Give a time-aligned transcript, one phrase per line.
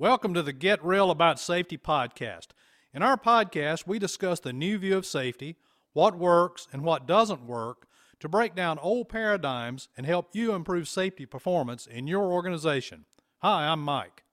[0.00, 2.46] Welcome to the Get Real About Safety podcast.
[2.94, 5.56] In our podcast, we discuss the new view of safety,
[5.92, 7.86] what works and what doesn't work,
[8.20, 13.04] to break down old paradigms and help you improve safety performance in your organization.
[13.42, 14.24] Hi, I'm Mike.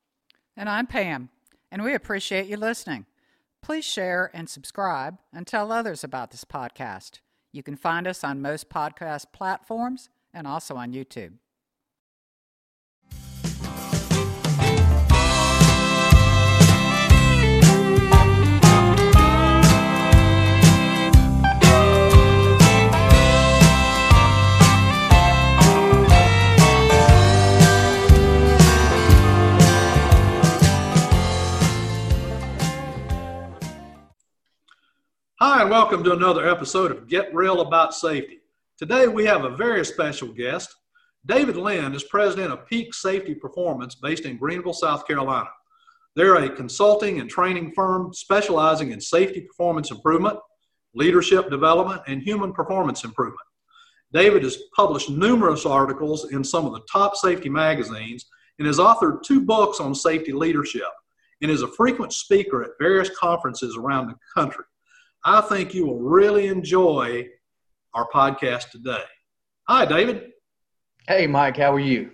[0.56, 1.32] And I'm Pam,
[1.70, 3.06] and we appreciate you listening.
[3.62, 7.20] Please share and subscribe and tell others about this podcast.
[7.58, 11.40] You can find us on most podcast platforms and also on YouTube.
[35.40, 38.40] Hi, and welcome to another episode of Get Real About Safety.
[38.76, 40.74] Today we have a very special guest.
[41.28, 45.50] David Lynn is president of Peak Safety Performance based in Greenville, South Carolina.
[46.16, 50.40] They're a consulting and training firm specializing in safety performance improvement,
[50.96, 53.38] leadership development, and human performance improvement.
[54.12, 58.26] David has published numerous articles in some of the top safety magazines
[58.58, 60.90] and has authored two books on safety leadership
[61.44, 64.66] and is a frequent speaker at various conferences around the country.
[65.28, 67.28] I think you will really enjoy
[67.94, 69.04] our podcast today.
[69.68, 70.32] Hi, David.
[71.06, 71.58] Hey, Mike.
[71.58, 72.12] How are you?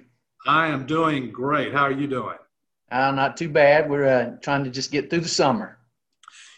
[0.48, 1.74] I am doing great.
[1.74, 2.40] How are you doing?
[2.92, 3.88] Uh, not too bad.
[3.88, 5.78] We're uh, trying to just get through the summer.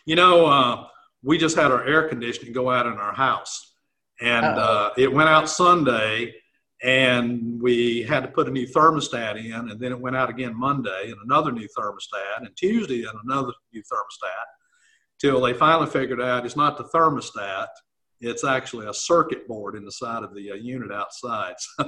[0.06, 0.88] You know, uh,
[1.24, 3.74] we just had our air conditioning go out in our house,
[4.22, 6.36] and uh, it went out Sunday,
[6.82, 10.58] and we had to put a new thermostat in, and then it went out again
[10.58, 14.46] Monday, and another new thermostat, and Tuesday, and another new thermostat
[15.20, 17.68] till they finally figured out it's not the thermostat,
[18.22, 21.56] it's actually a circuit board in the side of the uh, unit outside.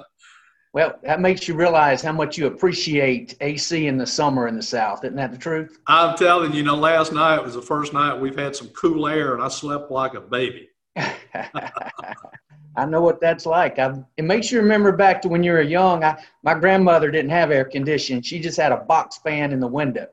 [0.73, 4.63] well, that makes you realize how much you appreciate AC in the summer in the
[4.63, 5.03] South.
[5.03, 5.79] Isn't that the truth?
[5.87, 9.07] I'm telling you, you know, last night was the first night we've had some cool
[9.07, 10.69] air and I slept like a baby.
[12.77, 13.79] I know what that's like.
[13.79, 16.03] I, it makes you remember back to when you were young.
[16.03, 18.21] I, my grandmother didn't have air conditioning.
[18.21, 20.07] She just had a box fan in the window.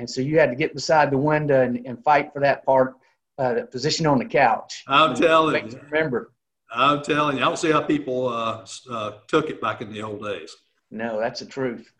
[0.00, 2.94] And so you had to get beside the window and, and fight for that part,
[3.38, 4.82] uh, that position on the couch.
[4.88, 5.80] I'm telling you.
[5.90, 6.32] Remember.
[6.72, 7.42] I'm telling you.
[7.42, 10.56] I don't see how people uh, uh, took it back in the old days.
[10.90, 11.92] No, that's the truth.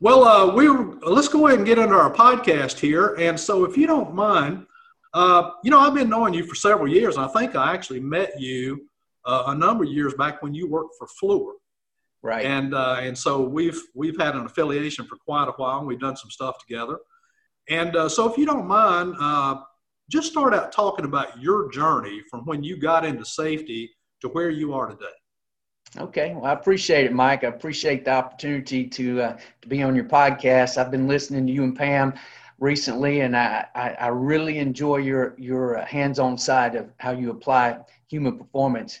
[0.00, 3.14] Well, uh, we let's go ahead and get into our podcast here.
[3.14, 4.66] And so, if you don't mind,
[5.14, 7.16] uh, you know, I've been knowing you for several years.
[7.16, 8.88] And I think I actually met you
[9.24, 11.52] uh, a number of years back when you worked for Fluor.
[12.22, 12.44] Right.
[12.44, 15.78] And uh, and so we've we've had an affiliation for quite a while.
[15.78, 16.98] And we've done some stuff together.
[17.68, 19.62] And uh, so, if you don't mind, uh,
[20.10, 23.90] just start out talking about your journey from when you got into safety
[24.20, 25.06] to where you are today.
[25.98, 27.44] Okay, well, I appreciate it, Mike.
[27.44, 30.78] I appreciate the opportunity to uh, to be on your podcast.
[30.78, 32.14] I've been listening to you and Pam
[32.58, 37.30] recently, and I, I, I really enjoy your your uh, hands-on side of how you
[37.30, 37.78] apply
[38.08, 39.00] human performance.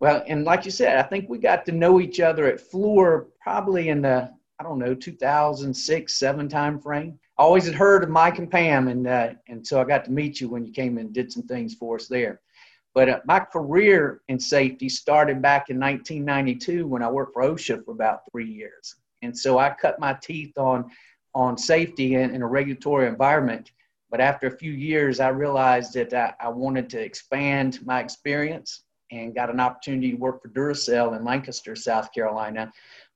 [0.00, 3.26] Well, and like you said, I think we got to know each other at Fluor
[3.40, 8.38] probably in the I don't know 2006 seven time frame always had heard of Mike
[8.38, 11.12] and Pam, and uh, and so I got to meet you when you came and
[11.12, 12.40] did some things for us there.
[12.94, 17.84] But uh, my career in safety started back in 1992 when I worked for OSHA
[17.84, 20.90] for about three years, and so I cut my teeth on
[21.34, 23.72] on safety in, in a regulatory environment.
[24.10, 28.84] But after a few years, I realized that I, I wanted to expand my experience
[29.10, 32.72] and got an opportunity to work for Duracell in Lancaster, South Carolina,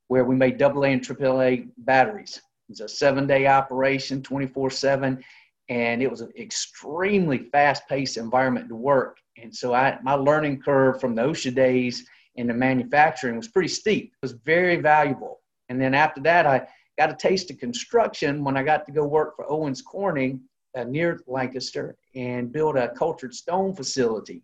[0.08, 5.22] where we made AA and AAA batteries was a seven day operation, 24 7,
[5.68, 9.18] and it was an extremely fast paced environment to work.
[9.40, 12.06] And so I, my learning curve from the OSHA days
[12.36, 14.12] into manufacturing was pretty steep.
[14.14, 15.40] It was very valuable.
[15.68, 16.66] And then after that, I
[16.98, 20.40] got a taste of construction when I got to go work for Owens Corning
[20.76, 24.42] uh, near Lancaster and build a cultured stone facility.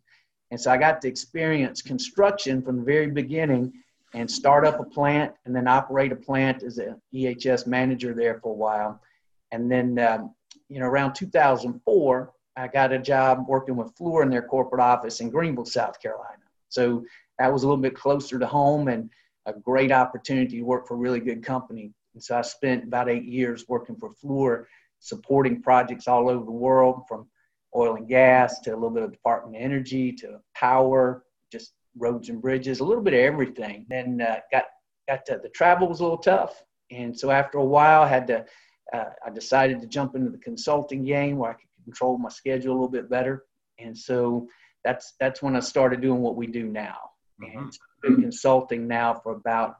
[0.50, 3.72] And so I got to experience construction from the very beginning
[4.14, 8.41] and start up a plant and then operate a plant as an EHS manager there
[8.41, 9.00] for a while.
[9.50, 10.34] And then, um,
[10.68, 15.21] you know, around 2004, I got a job working with Fluor in their corporate office
[15.21, 16.42] in Greenville, South Carolina.
[16.68, 17.04] So
[17.39, 19.10] that was a little bit closer to home and
[19.47, 21.92] a great opportunity to work for a really good company.
[22.15, 24.66] And so I spent about eight years working for Fluor,
[25.00, 27.27] supporting projects all over the world from
[27.74, 32.28] oil and gas to a little bit of Department of Energy to power, just roads
[32.28, 33.86] and bridges, a little bit of everything.
[33.88, 34.64] Then uh, got
[35.08, 38.26] got to, the travel was a little tough, and so after a while, I had
[38.28, 38.44] to.
[38.92, 42.72] Uh, I decided to jump into the consulting game where I could control my schedule
[42.72, 43.44] a little bit better,
[43.78, 44.46] and so
[44.84, 46.98] that's that's when I started doing what we do now.
[47.42, 47.58] Mm-hmm.
[47.58, 49.76] And been consulting now for about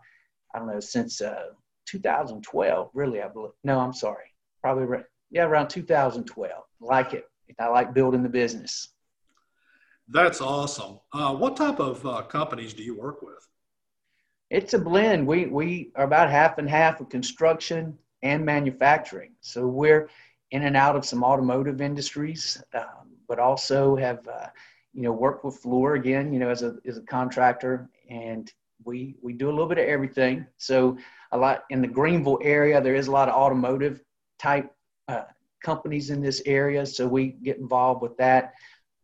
[0.55, 1.49] I don't know since uh,
[1.87, 2.91] 2012.
[2.95, 3.53] Really, I believe.
[3.63, 4.33] No, I'm sorry.
[4.63, 4.99] Probably
[5.31, 6.53] yeah, around 2012.
[6.81, 7.25] Like it.
[7.59, 8.94] I like building the business.
[10.09, 11.01] That's awesome.
[11.13, 13.49] Uh, what type of uh, companies do you work with?
[14.51, 15.27] It's a blend.
[15.27, 19.33] We we are about half and half of construction and manufacturing.
[19.41, 20.09] So we're
[20.51, 24.49] in and out of some automotive industries, um, but also have uh,
[24.93, 28.53] you know worked with Fluor again, you know, as a as a contractor, and
[28.85, 30.47] we we do a little bit of everything.
[30.59, 30.99] So
[31.33, 34.03] a lot in the Greenville area, there is a lot of automotive
[34.39, 34.71] type
[35.09, 35.25] uh,
[35.63, 38.53] companies in this area, so we get involved with that.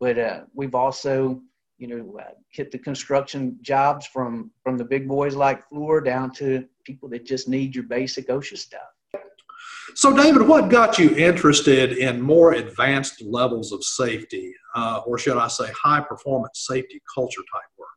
[0.01, 1.39] But uh, we've also
[1.77, 6.31] you know uh, hit the construction jobs from from the big boys like Fluor down
[6.33, 8.81] to people that just need your basic OSHA stuff.
[9.93, 15.37] So, David, what got you interested in more advanced levels of safety, uh, or should
[15.37, 17.89] I say, high performance safety culture type work?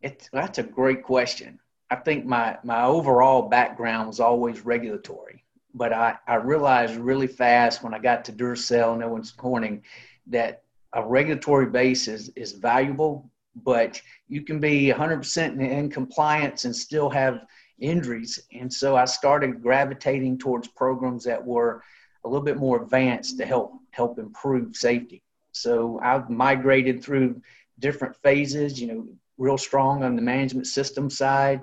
[0.00, 1.60] It's, that's a great question.
[1.90, 5.44] I think my, my overall background was always regulatory,
[5.74, 9.82] but I, I realized really fast when I got to Duracell and Owens Corning
[10.28, 10.62] that
[10.94, 13.30] a regulatory base is, is valuable,
[13.64, 17.46] but you can be 100% in, compliance and still have
[17.80, 18.38] injuries.
[18.52, 21.82] And so I started gravitating towards programs that were
[22.24, 25.22] a little bit more advanced to help help improve safety.
[25.50, 27.42] So I've migrated through
[27.78, 29.06] different phases, you know,
[29.36, 31.62] real strong on the management system side.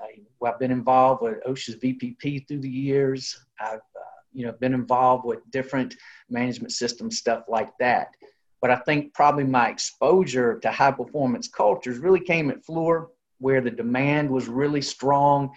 [0.00, 3.38] Uh, I've been involved with OSHA's VPP through the years.
[3.60, 5.94] I've, uh, you know, been involved with different
[6.28, 8.08] management system stuff like that.
[8.62, 13.60] But I think probably my exposure to high performance cultures really came at Fluor where
[13.60, 15.50] the demand was really strong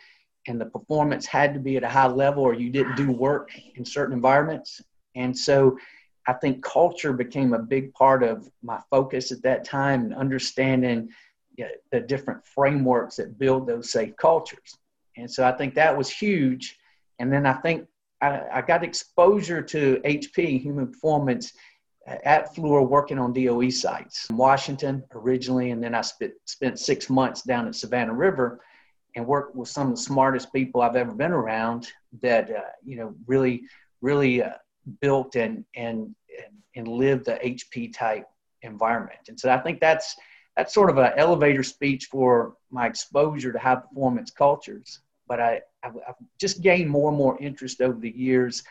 [0.47, 3.51] and the performance had to be at a high level or you didn't do work
[3.75, 4.81] in certain environments.
[5.15, 5.77] And so
[6.27, 11.09] I think culture became a big part of my focus at that time and understanding
[11.55, 14.77] you know, the different frameworks that build those safe cultures.
[15.15, 16.77] And so I think that was huge.
[17.19, 17.85] And then I think
[18.21, 21.53] I, I got exposure to HP, human performance,
[22.05, 27.09] at Fluor working on DOE sites in Washington originally, and then I spent, spent six
[27.09, 28.61] months down at Savannah River
[29.15, 31.87] and worked with some of the smartest people I've ever been around
[32.21, 33.63] that, uh, you know, really,
[34.01, 34.51] really uh,
[35.01, 36.13] built and, and,
[36.75, 38.27] and lived the HP type
[38.61, 39.19] environment.
[39.27, 40.15] And so I think that's,
[40.55, 44.99] that's sort of an elevator speech for my exposure to high performance cultures.
[45.27, 48.63] But I, I've, I've just gained more and more interest over the years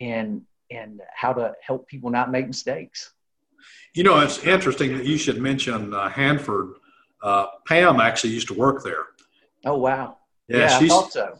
[0.00, 3.12] in and how to help people not make mistakes.
[3.94, 6.74] You know, it's interesting that you should mention uh, Hanford.
[7.22, 9.06] Uh, Pam actually used to work there.
[9.64, 10.18] Oh wow!
[10.46, 11.38] Yeah, yeah she's, I thought so.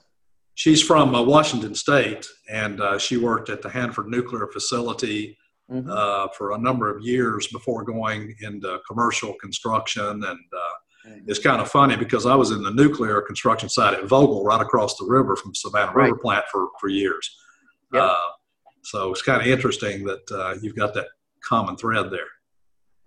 [0.55, 5.37] She's from uh, Washington State, and uh, she worked at the Hanford nuclear facility
[5.71, 5.89] mm-hmm.
[5.89, 10.09] Uh, for a number of years before going into commercial construction.
[10.09, 11.19] And uh, mm-hmm.
[11.29, 14.61] it's kind of funny because I was in the nuclear construction site at Vogtle, right
[14.61, 16.07] across the river from Savannah right.
[16.07, 17.37] River Plant for for years.
[17.93, 18.11] Yep.
[18.83, 21.09] So it's kind of interesting that uh, you've got that
[21.43, 22.29] common thread there.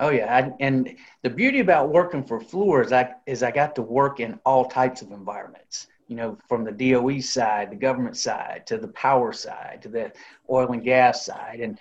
[0.02, 3.76] Oh yeah, I, and the beauty about working for Fluor is I is I got
[3.76, 5.88] to work in all types of environments.
[6.08, 10.12] You know, from the DOE side, the government side, to the power side, to the
[10.50, 11.78] oil and gas side, and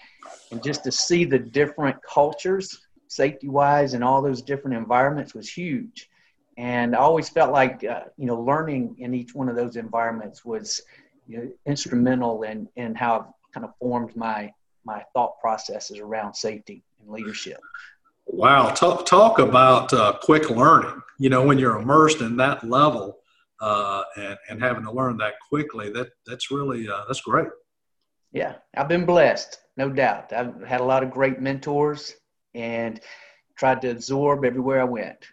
[0.50, 5.48] and just to see the different cultures, safety wise, and all those different environments was
[5.48, 6.10] huge.
[6.58, 10.44] And I always felt like uh, you know learning in each one of those environments
[10.44, 10.82] was
[11.26, 14.52] you know, instrumental in in how kind of formed my
[14.84, 17.58] my thought processes around safety and leadership.
[18.26, 21.02] Wow, talk, talk about uh, quick learning.
[21.18, 23.18] You know, when you're immersed in that level
[23.60, 27.48] uh, and, and having to learn that quickly, that that's really uh, that's great.
[28.32, 30.32] Yeah, I've been blessed, no doubt.
[30.32, 32.14] I've had a lot of great mentors
[32.54, 33.00] and
[33.56, 35.26] tried to absorb everywhere I went.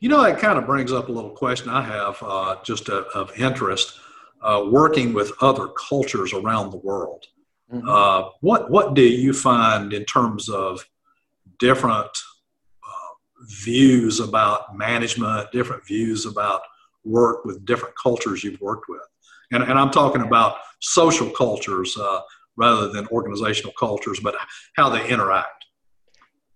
[0.00, 3.32] You know, that kind of brings up a little question I have, uh, just of
[3.36, 3.98] interest
[4.42, 7.26] uh, working with other cultures around the world.
[7.72, 7.88] Mm-hmm.
[7.88, 10.84] Uh, what what do you find in terms of
[11.58, 13.12] different uh,
[13.62, 16.62] views about management, different views about
[17.04, 19.06] work with different cultures you've worked with,
[19.52, 22.20] and and I'm talking about social cultures uh,
[22.56, 24.34] rather than organizational cultures, but
[24.74, 25.66] how they interact.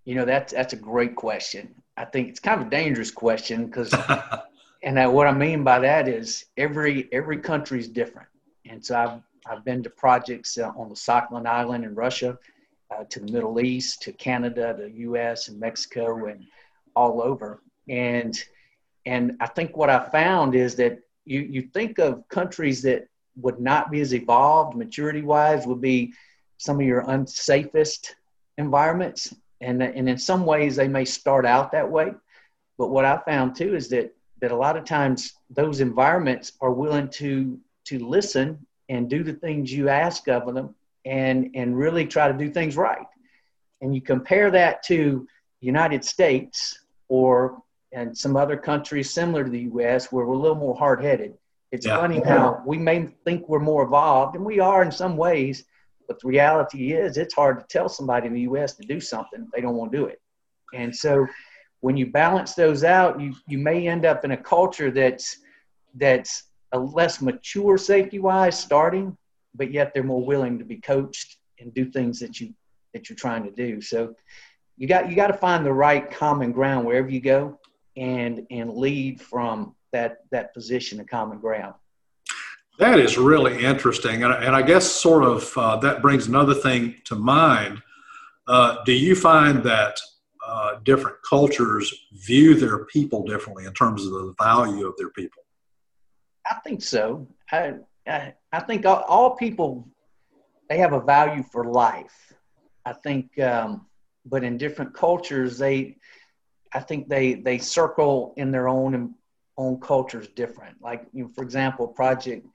[0.05, 1.75] You know that's that's a great question.
[1.97, 3.95] I think it's kind of a dangerous question because
[4.85, 8.29] and that, what I mean by that is every every country is different.
[8.69, 12.39] And so I've I've been to projects uh, on the Sakhalin Island in Russia,
[12.91, 15.49] uh, to the Middle East, to Canada, the U.S.
[15.49, 16.45] and Mexico, and
[16.95, 17.63] all over.
[17.89, 18.39] And
[19.07, 23.61] and I think what I found is that you you think of countries that would
[23.61, 26.13] not be as evolved maturity wise would be
[26.59, 28.11] some of your unsafest
[28.59, 32.13] environments and and in some ways they may start out that way
[32.79, 36.71] but what I found too is that that a lot of times those environments are
[36.71, 40.75] willing to to listen and do the things you ask of them
[41.07, 43.07] and and really try to do things right.
[43.81, 45.27] And you compare that to
[45.61, 50.13] United States or and some other countries similar to the U.S.
[50.13, 51.33] where we're a little more hard-headed.
[51.73, 51.97] It's yeah.
[51.97, 55.65] funny how we may think we're more evolved, and we are in some ways,
[56.07, 58.75] but the reality is it's hard to tell somebody in the U.S.
[58.75, 60.21] to do something if they don't want to do it.
[60.75, 61.27] And so
[61.85, 65.41] when you balance those out, you, you may end up in a culture that's
[65.97, 69.15] that's a less mature safety wise starting,
[69.55, 72.55] but yet they're more willing to be coached and do things that you
[72.95, 73.83] that you're trying to do.
[73.83, 74.15] So
[74.79, 77.61] you got you got to find the right common ground wherever you go
[77.99, 81.75] and and lead from that that position of common ground.
[82.79, 86.95] That is really interesting, and, and I guess sort of uh, that brings another thing
[87.05, 87.83] to mind.
[88.49, 90.01] Uh, do you find that
[90.47, 95.43] uh, different cultures view their people differently in terms of the value of their people?
[96.47, 97.27] I think so.
[97.51, 97.75] I,
[98.07, 99.89] I, I think all, all, people
[100.69, 102.33] they have a value for life.
[102.85, 103.87] I think, um,
[104.27, 105.97] but in different cultures, they,
[106.73, 109.15] I think they they circle in their own
[109.57, 110.83] own cultures different.
[110.83, 112.47] Like, you know, for example, project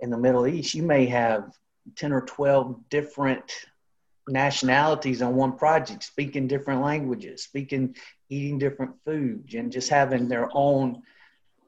[0.00, 1.52] in the Middle East, you may have
[1.94, 3.44] ten or twelve different
[4.28, 7.94] nationalities on one project, speaking different languages, speaking,
[8.28, 11.02] eating different foods, and just having their own,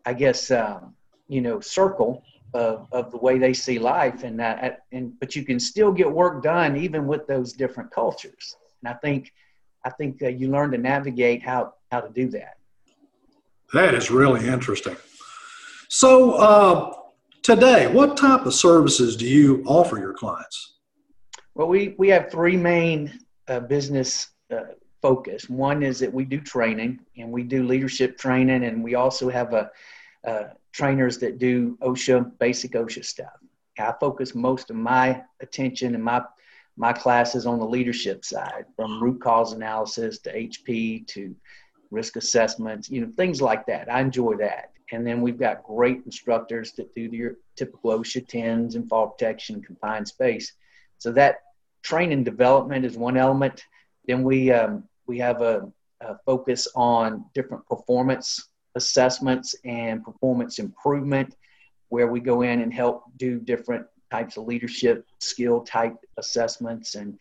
[0.04, 0.94] I guess, um,
[1.28, 2.24] you know, circle
[2.54, 4.24] of, of the way they see life.
[4.24, 8.56] And that, and but you can still get work done even with those different cultures.
[8.82, 9.32] And I think,
[9.84, 12.58] I think uh, you learn to navigate how how to do that.
[13.72, 14.96] That is really interesting.
[15.88, 16.92] So uh,
[17.42, 20.77] today, what type of services do you offer your clients?
[21.58, 25.50] Well, we, we have three main uh, business uh, focus.
[25.50, 29.52] One is that we do training and we do leadership training, and we also have
[29.52, 29.68] a,
[30.24, 33.32] uh, trainers that do OSHA, basic OSHA stuff.
[33.76, 36.22] I focus most of my attention and my
[36.76, 41.34] my classes on the leadership side, from root cause analysis to HP to
[41.90, 43.92] risk assessments, you know, things like that.
[43.92, 44.70] I enjoy that.
[44.92, 49.60] And then we've got great instructors that do your typical OSHA 10s and fall protection,
[49.60, 50.52] confined space.
[50.98, 51.38] So that
[51.82, 53.64] training development is one element.
[54.06, 55.70] Then we um, we have a,
[56.00, 61.34] a, focus on different performance assessments and performance improvement,
[61.88, 67.18] where we go in and help do different types of leadership skill type assessments and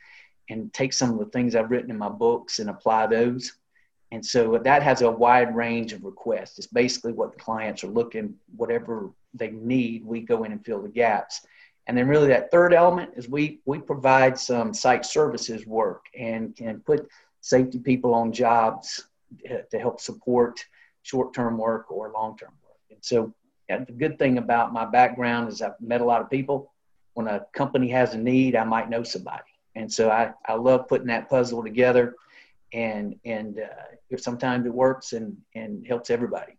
[0.50, 3.52] and take some of the things I've written in my books and apply those.
[4.12, 6.58] And so that has a wide range of requests.
[6.58, 10.82] It's basically what the clients are looking, whatever they need, we go in and fill
[10.82, 11.46] the gaps.
[11.88, 16.56] And then really that third element is we we provide some site services work and
[16.56, 17.08] can put
[17.42, 19.08] safety people on jobs
[19.72, 20.64] to help support
[21.04, 22.78] short-term work or long-term work.
[22.92, 23.34] And so
[23.70, 26.72] yeah, the good thing about my background is I've met a lot of people.
[27.14, 29.44] When a company has a need, I might know somebody.
[29.76, 32.16] And so I, I love putting that puzzle together
[32.74, 36.57] and and uh, sometimes it works and and helps everybody.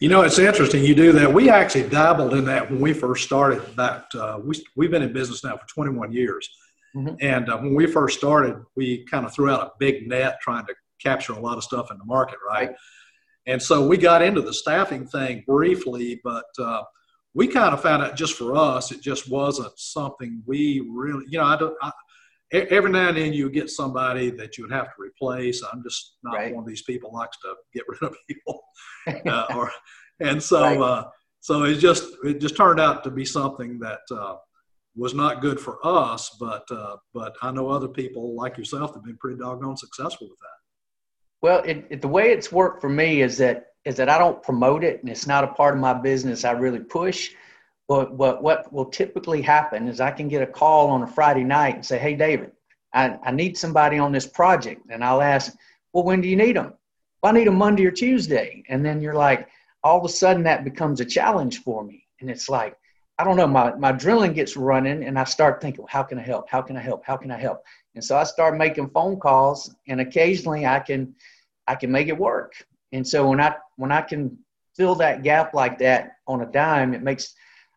[0.00, 1.32] You know, it's interesting you do that.
[1.32, 3.62] We actually dabbled in that when we first started.
[3.76, 6.48] That uh, we we've been in business now for 21 years,
[6.94, 7.14] mm-hmm.
[7.20, 10.66] and uh, when we first started, we kind of threw out a big net trying
[10.66, 12.70] to capture a lot of stuff in the market, right?
[13.46, 16.82] And so we got into the staffing thing briefly, but uh,
[17.34, 21.38] we kind of found out just for us, it just wasn't something we really, you
[21.38, 21.76] know, I don't.
[21.82, 21.92] I,
[22.52, 25.62] every now and then you get somebody that you would have to replace.
[25.62, 26.54] I'm just not right.
[26.54, 28.60] one of these people likes to get rid of people,
[29.26, 29.70] uh, or
[30.20, 30.80] and so right.
[30.80, 31.08] uh,
[31.40, 34.36] so it just it just turned out to be something that uh,
[34.96, 36.36] was not good for us.
[36.40, 40.28] But uh, but I know other people like yourself that have been pretty doggone successful
[40.28, 40.48] with that.
[41.42, 44.42] Well, it, it, the way it's worked for me is that is that I don't
[44.42, 46.44] promote it, and it's not a part of my business.
[46.44, 47.32] I really push.
[47.86, 51.44] But, but what will typically happen is I can get a call on a Friday
[51.44, 52.52] night and say, Hey, David,
[52.94, 54.82] I, I need somebody on this project.
[54.90, 55.54] And I'll ask,
[55.92, 56.74] Well, when do you need them?
[57.22, 58.62] Well, I need them Monday or Tuesday.
[58.68, 59.48] And then you're like,
[59.82, 62.06] all of a sudden that becomes a challenge for me.
[62.20, 62.76] And it's like,
[63.18, 66.22] I don't know, my, my drilling gets running and I start thinking, how can I
[66.22, 66.48] help?
[66.48, 67.04] How can I help?
[67.04, 67.62] How can I help?
[67.94, 71.14] And so I start making phone calls and occasionally I can
[71.66, 72.54] I can make it work.
[72.92, 74.36] And so when I when I can
[74.74, 77.34] fill that gap like that on a dime, it makes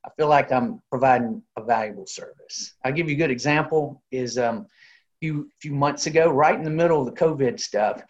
[0.07, 2.75] I feel like I'm providing a valuable service.
[2.85, 4.65] I'll give you a good example is um, a
[5.19, 8.01] few, few months ago, right in the middle of the COVID stuff,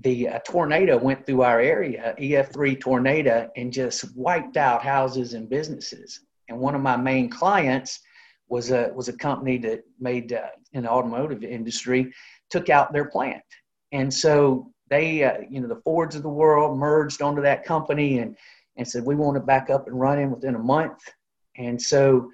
[0.00, 5.48] the uh, tornado went through our area, EF3 tornado, and just wiped out houses and
[5.48, 6.20] businesses.
[6.48, 8.00] And one of my main clients
[8.48, 12.12] was a, was a company that made uh, in the automotive industry,
[12.50, 13.44] took out their plant.
[13.92, 18.18] And so they, uh, you know, the Fords of the world merged onto that company
[18.18, 18.36] and,
[18.76, 20.98] and said, we want it back up and running within a month.
[21.56, 22.30] And so,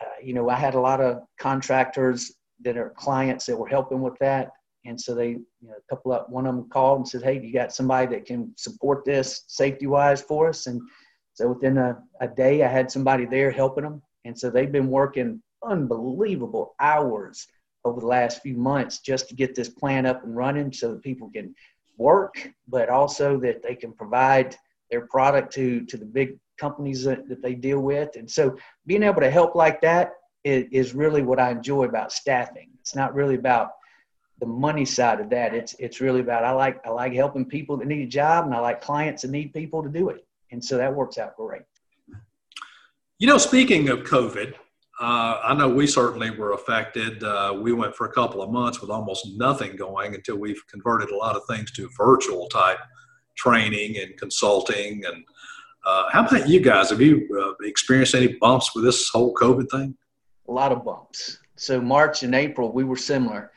[0.00, 4.00] uh, you know, I had a lot of contractors that are clients that were helping
[4.00, 4.50] with that.
[4.84, 7.40] And so they, you know, a couple of, one of them called and said, Hey,
[7.40, 10.66] you got somebody that can support this safety wise for us?
[10.66, 10.80] And
[11.34, 14.02] so within a, a day, I had somebody there helping them.
[14.24, 17.46] And so they've been working unbelievable hours
[17.84, 21.02] over the last few months just to get this plan up and running so that
[21.02, 21.54] people can
[21.96, 24.56] work, but also that they can provide
[24.90, 28.10] their product to, to the big companies that, that they deal with.
[28.16, 30.12] And so being able to help like that
[30.44, 32.68] is, is really what I enjoy about staffing.
[32.80, 33.68] It's not really about
[34.40, 35.54] the money side of that.
[35.54, 38.54] It's it's really about I like I like helping people that need a job and
[38.54, 40.24] I like clients that need people to do it.
[40.52, 41.62] And so that works out great.
[43.18, 44.54] You know, speaking of COVID,
[45.00, 47.22] uh, I know we certainly were affected.
[47.22, 51.10] Uh, we went for a couple of months with almost nothing going until we've converted
[51.10, 52.80] a lot of things to virtual type
[53.36, 55.04] training and consulting.
[55.06, 55.24] And
[55.84, 56.90] uh, how about you guys?
[56.90, 59.96] Have you uh, experienced any bumps with this whole COVID thing?
[60.48, 61.38] A lot of bumps.
[61.56, 63.52] So March and April, we were similar.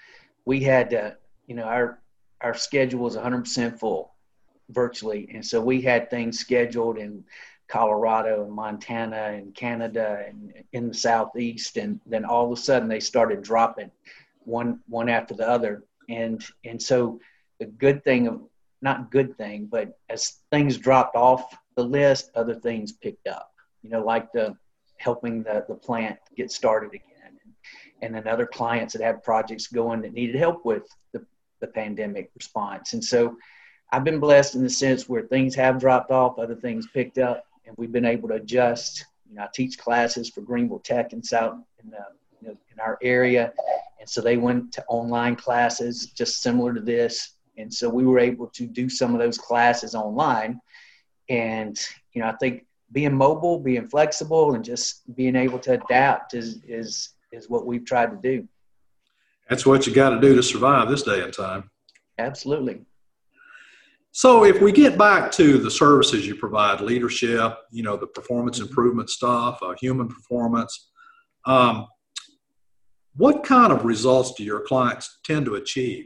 [0.46, 1.12] We had, uh,
[1.48, 2.00] you know, our
[2.42, 4.14] our schedule was 100% full
[4.70, 7.24] virtually, and so we had things scheduled and
[7.68, 12.88] Colorado and Montana and Canada and in the southeast, and then all of a sudden
[12.88, 13.90] they started dropping
[14.40, 17.20] one one after the other, and and so
[17.60, 18.42] the good thing of
[18.82, 23.52] not good thing, but as things dropped off the list, other things picked up.
[23.82, 24.56] You know, like the
[24.98, 27.40] helping the the plant get started again,
[28.02, 31.26] and, then other clients that had projects going that needed help with the
[31.60, 33.38] the pandemic response, and so.
[33.92, 37.46] I've been blessed in the sense where things have dropped off, other things picked up,
[37.66, 39.06] and we've been able to adjust.
[39.30, 42.04] You know, I teach classes for Greenville Tech and South in, the,
[42.42, 43.54] you know, in our area,
[44.00, 48.20] and so they went to online classes just similar to this, and so we were
[48.20, 50.60] able to do some of those classes online.
[51.30, 51.78] And
[52.14, 56.62] you know, I think being mobile, being flexible, and just being able to adapt is
[56.68, 58.48] is is what we've tried to do.
[59.50, 61.70] That's what you got to do to survive this day and time.
[62.18, 62.82] Absolutely.
[64.12, 68.60] So if we get back to the services you provide, leadership, you know, the performance
[68.60, 70.88] improvement stuff, uh, human performance,
[71.46, 71.88] um,
[73.18, 76.06] what kind of results do your clients tend to achieve?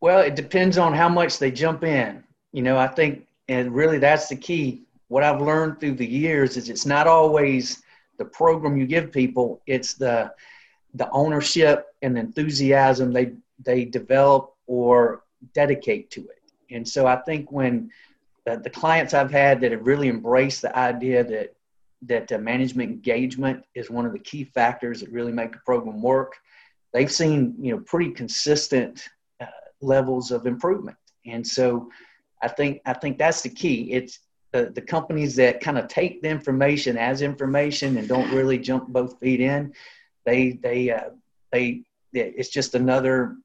[0.00, 2.24] Well, it depends on how much they jump in.
[2.52, 4.82] You know, I think, and really that's the key.
[5.08, 7.82] What I've learned through the years is it's not always
[8.18, 10.32] the program you give people; it's the
[10.94, 13.32] the ownership and enthusiasm they
[13.64, 15.22] they develop or
[15.54, 16.42] dedicate to it.
[16.70, 17.90] And so I think when
[18.44, 21.54] the, the clients I've had that have really embraced the idea that
[22.02, 26.02] that uh, management engagement is one of the key factors that really make a program
[26.02, 26.34] work,
[26.92, 29.08] they've seen you know pretty consistent
[29.40, 29.46] uh,
[29.80, 30.96] levels of improvement.
[31.24, 31.90] And so
[32.42, 33.92] I think I think that's the key.
[33.92, 34.20] It's
[34.52, 38.88] the, the companies that kind of take the information as information and don't really jump
[38.88, 39.72] both feet in.
[40.24, 41.10] They they uh,
[41.52, 43.36] they it's just another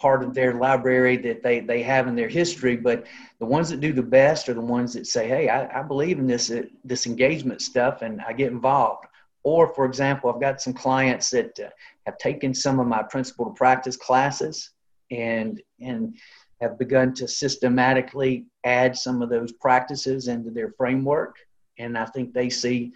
[0.00, 2.74] part of their library that they, they have in their history.
[2.76, 3.06] But
[3.38, 6.18] the ones that do the best are the ones that say, hey, I, I believe
[6.18, 9.06] in this, uh, this engagement stuff and I get involved.
[9.42, 11.68] Or, for example, I've got some clients that uh,
[12.06, 14.70] have taken some of my principle to practice classes
[15.10, 16.16] and, and
[16.60, 21.36] have begun to systematically add some of those practices into their framework.
[21.78, 22.92] And I think they see,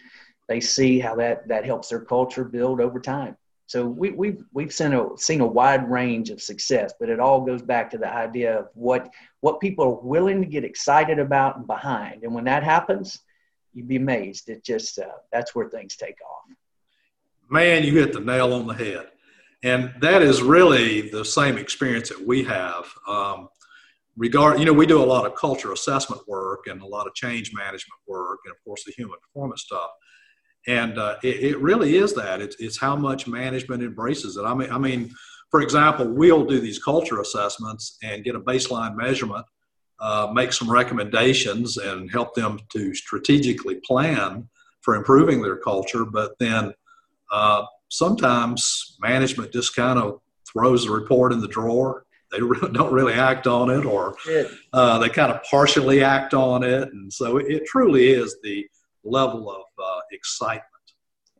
[0.48, 3.36] they see how that, that helps their culture build over time.
[3.66, 7.40] So we, we've we've seen a seen a wide range of success, but it all
[7.40, 9.08] goes back to the idea of what
[9.40, 12.24] what people are willing to get excited about and behind.
[12.24, 13.20] And when that happens,
[13.72, 14.50] you'd be amazed.
[14.50, 16.54] It just uh, that's where things take off.
[17.48, 19.08] Man, you hit the nail on the head,
[19.62, 22.92] and that is really the same experience that we have.
[23.08, 23.48] Um,
[24.16, 27.14] regard, you know, we do a lot of culture assessment work and a lot of
[27.14, 29.90] change management work, and of course the human performance stuff.
[30.66, 32.40] And uh, it, it, really is that.
[32.40, 34.42] It's, it's how much management embraces it.
[34.42, 35.10] I mean i mean
[35.50, 39.44] for example we'll do these culture assessments and get a baseline measurement
[40.00, 44.48] uh, make some recommendations and help them to strategically plan
[44.82, 46.04] for improving their culture.
[46.04, 46.74] But then
[47.32, 52.03] uh, sometimes management just kind of throws the report in the drawer
[52.34, 54.16] they don't really act on it or
[54.72, 58.66] uh, they kind of partially act on it and so it, it truly is the
[59.04, 60.70] level of uh, excitement.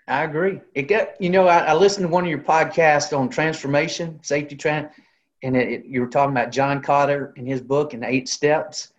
[0.06, 0.60] I agree.
[0.74, 4.54] It got you know I, I, listened to one of your podcasts on transformation, safety
[4.54, 4.90] trend,
[5.42, 8.92] and it, it, you were talking about John Kotter and his book and Eight Steps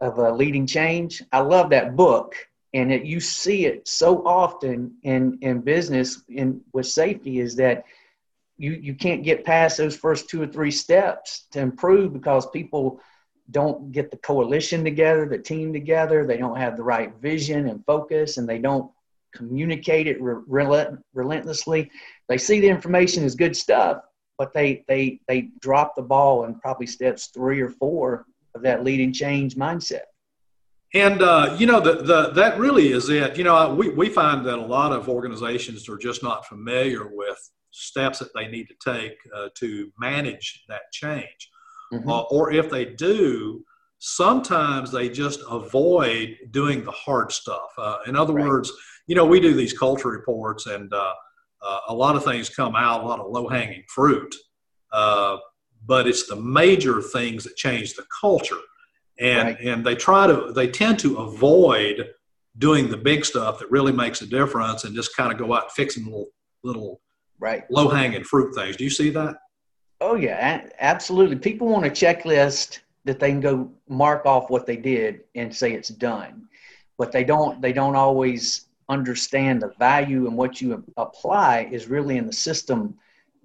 [0.00, 1.22] of uh, Leading Change.
[1.32, 2.34] I love that book,
[2.74, 7.84] and it, you see it so often in in business in with safety is that
[8.60, 13.00] you you can't get past those first two or three steps to improve because people
[13.50, 16.26] don't get the coalition together, the team together.
[16.26, 18.90] They don't have the right vision and focus, and they don't
[19.34, 20.42] communicate it re-
[21.14, 21.90] relentlessly.
[22.28, 24.02] They see the information as good stuff,
[24.36, 28.84] but they they they drop the ball in probably steps three or four of that
[28.84, 30.08] leading change mindset.
[30.92, 33.38] And uh, you know the, the that really is it.
[33.38, 37.50] You know we we find that a lot of organizations are just not familiar with
[37.70, 41.50] steps that they need to take uh, to manage that change.
[41.92, 42.08] Mm-hmm.
[42.08, 43.64] Uh, or if they do,
[43.98, 47.70] sometimes they just avoid doing the hard stuff.
[47.78, 48.46] Uh, in other right.
[48.46, 48.72] words,
[49.06, 51.14] you know, we do these culture reports and uh,
[51.62, 54.34] uh, a lot of things come out, a lot of low hanging fruit.
[54.92, 55.36] Uh,
[55.86, 58.60] but it's the major things that change the culture.
[59.18, 59.60] And, right.
[59.60, 62.08] and they try to, they tend to avoid
[62.58, 65.64] doing the big stuff that really makes a difference and just kind of go out
[65.64, 66.28] and fixing little,
[66.62, 67.00] little
[67.40, 68.76] right low hanging fruit things.
[68.76, 69.36] Do you see that?
[70.00, 71.36] Oh yeah, absolutely.
[71.36, 75.72] People want a checklist that they can go mark off what they did and say
[75.72, 76.48] it's done,
[76.98, 77.60] but they don't.
[77.60, 82.94] They don't always understand the value and what you apply is really in the system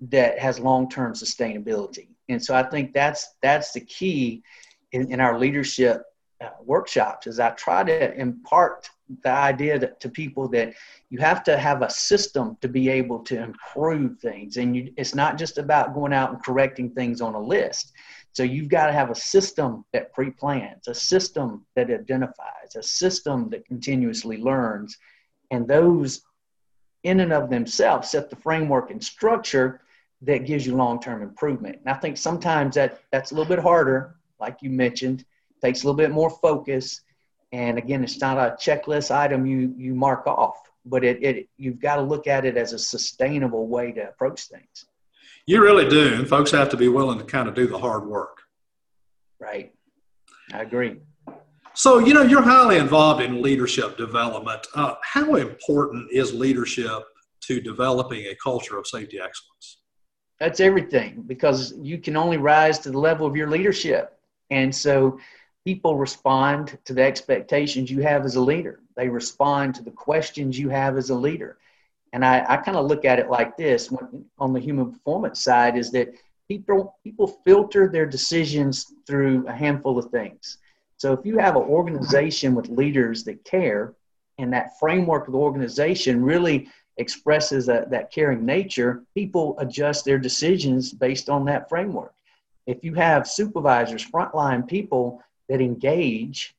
[0.02, 2.08] that has long-term sustainability.
[2.30, 4.44] And so I think that's that's the key
[4.92, 6.04] in, in our leadership
[6.42, 7.28] uh, workshops.
[7.28, 8.90] Is I try to impart
[9.24, 10.74] the idea that, to people that
[11.16, 15.16] you have to have a system to be able to improve things and you, it's
[15.16, 17.94] not just about going out and correcting things on a list.
[18.34, 23.50] So you've got to have a system that pre-plans a system that identifies a system
[23.52, 24.98] that continuously learns
[25.52, 26.22] and those
[27.04, 29.80] in and of themselves set the framework and structure
[30.22, 31.78] that gives you long-term improvement.
[31.80, 35.24] And i think sometimes that that's a little bit harder like you mentioned
[35.64, 37.06] takes a little bit more focus
[37.56, 41.80] and again, it's not a checklist item you you mark off, but it, it you've
[41.80, 44.86] got to look at it as a sustainable way to approach things.
[45.48, 48.06] You really do, and folks have to be willing to kind of do the hard
[48.06, 48.42] work.
[49.40, 49.74] Right,
[50.54, 50.98] I agree.
[51.74, 54.66] So you know you're highly involved in leadership development.
[54.74, 57.04] Uh, how important is leadership
[57.42, 59.80] to developing a culture of safety excellence?
[60.40, 64.18] That's everything because you can only rise to the level of your leadership,
[64.52, 65.20] and so
[65.66, 68.80] people respond to the expectations you have as a leader.
[68.96, 71.58] They respond to the questions you have as a leader.
[72.14, 75.42] And I, I kind of look at it like this when, on the human performance
[75.42, 76.14] side is that
[76.48, 80.58] people people filter their decisions through a handful of things.
[80.98, 83.96] So if you have an organization with leaders that care
[84.38, 90.94] and that framework of the organization really expresses that caring nature, people adjust their decisions
[90.94, 92.14] based on that framework.
[92.66, 96.56] If you have supervisors, frontline people that engage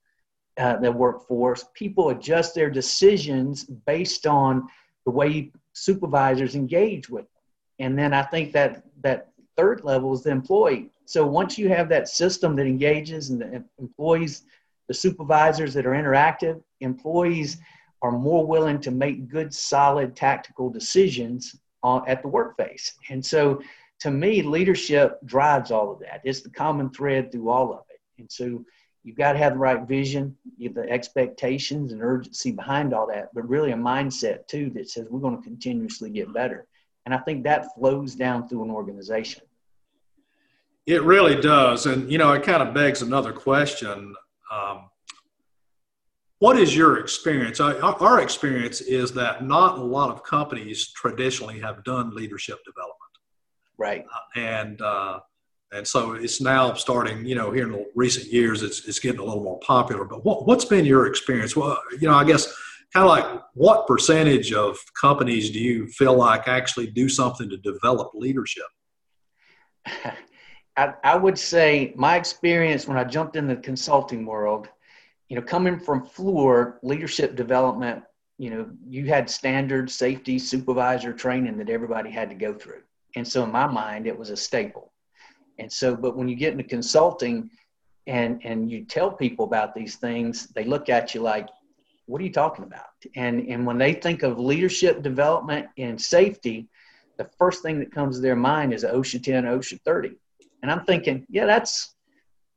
[0.59, 4.67] uh, the workforce, people adjust their decisions based on
[5.05, 7.43] the way supervisors engage with them.
[7.79, 10.91] And then I think that that third level is the employee.
[11.05, 14.45] So once you have that system that engages and the employees,
[14.89, 17.59] the supervisors that are interactive, employees
[18.03, 22.95] are more willing to make good, solid tactical decisions on, at the workplace.
[23.11, 23.61] And so
[24.01, 26.21] to me, leadership drives all of that.
[26.25, 28.01] It's the common thread through all of it.
[28.19, 28.65] And so
[29.07, 33.07] you've got to have the right vision, you have the expectations and urgency behind all
[33.07, 36.67] that, but really a mindset too that says we're going to continuously get better.
[37.05, 39.43] And I think that flows down through an organization.
[40.87, 41.87] It really does.
[41.87, 44.13] And, you know, it kind of begs another question.
[44.53, 44.91] Um,
[46.41, 47.61] what is your experience?
[47.61, 52.97] Our experience is that not a lot of companies traditionally have done leadership development.
[53.79, 54.05] Right.
[54.05, 55.21] Uh, and, uh,
[55.73, 59.21] and so it's now starting you know here in the recent years it's, it's getting
[59.21, 60.05] a little more popular.
[60.05, 61.57] But what, what's been your experience?
[61.57, 62.47] Well you know i guess
[62.93, 67.57] kind of like what percentage of companies do you feel like actually do something to
[67.59, 68.67] develop leadership?
[70.77, 74.69] I, I would say my experience when i jumped in the consulting world
[75.29, 78.03] you know coming from Fluor leadership development
[78.39, 82.83] you know you had standard safety supervisor training that everybody had to go through.
[83.15, 84.93] And so in my mind it was a staple
[85.59, 87.51] and so, but when you get into consulting
[88.07, 91.49] and, and you tell people about these things, they look at you like,
[92.07, 92.87] what are you talking about?
[93.17, 96.69] And, and when they think of leadership development and safety,
[97.19, 100.13] the first thing that comes to their mind is OSHA 10, OSHA 30.
[100.63, 101.95] And I'm thinking, yeah, that's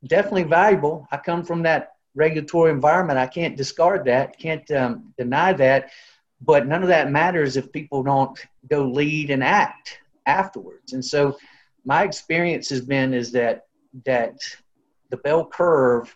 [0.06, 1.06] definitely valuable.
[1.10, 3.18] I come from that regulatory environment.
[3.18, 5.90] I can't discard that, can't um, deny that.
[6.42, 10.92] But none of that matters if people don't go lead and act afterwards.
[10.92, 11.36] And so
[11.84, 13.66] my experience has been is that
[14.04, 14.36] that
[15.10, 16.14] the bell curve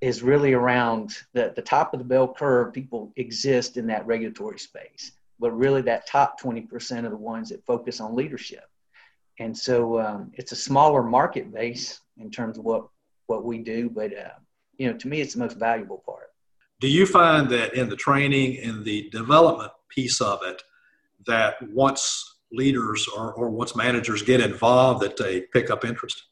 [0.00, 4.58] is really around the, the top of the bell curve people exist in that regulatory
[4.58, 8.64] space but really that top 20% are the ones that focus on leadership
[9.38, 12.86] And so um, it's a smaller market base in terms of what,
[13.26, 13.90] what we do.
[13.90, 14.30] But, uh,
[14.78, 16.32] you know, to me, it's the most valuable part.
[16.80, 20.62] Do you find that in the training and the development piece of it,
[21.26, 26.24] that once leaders or, or once managers get involved, that they pick up interest?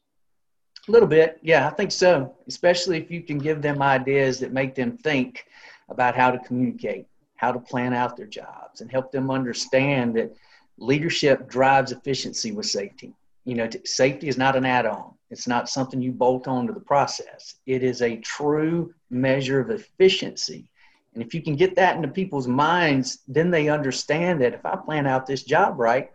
[0.87, 2.35] A little bit, yeah, I think so.
[2.47, 5.45] Especially if you can give them ideas that make them think
[5.89, 10.35] about how to communicate, how to plan out their jobs, and help them understand that
[10.77, 13.13] leadership drives efficiency with safety.
[13.45, 16.67] You know, t- safety is not an add on, it's not something you bolt on
[16.67, 17.55] to the process.
[17.65, 20.69] It is a true measure of efficiency.
[21.13, 24.75] And if you can get that into people's minds, then they understand that if I
[24.75, 26.11] plan out this job right,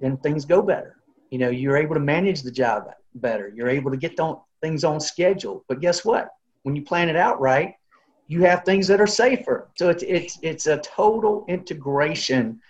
[0.00, 0.96] then things go better.
[1.30, 3.48] You know, you're able to manage the job better.
[3.48, 4.18] You're able to get
[4.60, 5.64] things on schedule.
[5.68, 6.28] But guess what?
[6.62, 7.74] When you plan it out right,
[8.28, 9.68] you have things that are safer.
[9.76, 12.60] So it's it's it's a total integration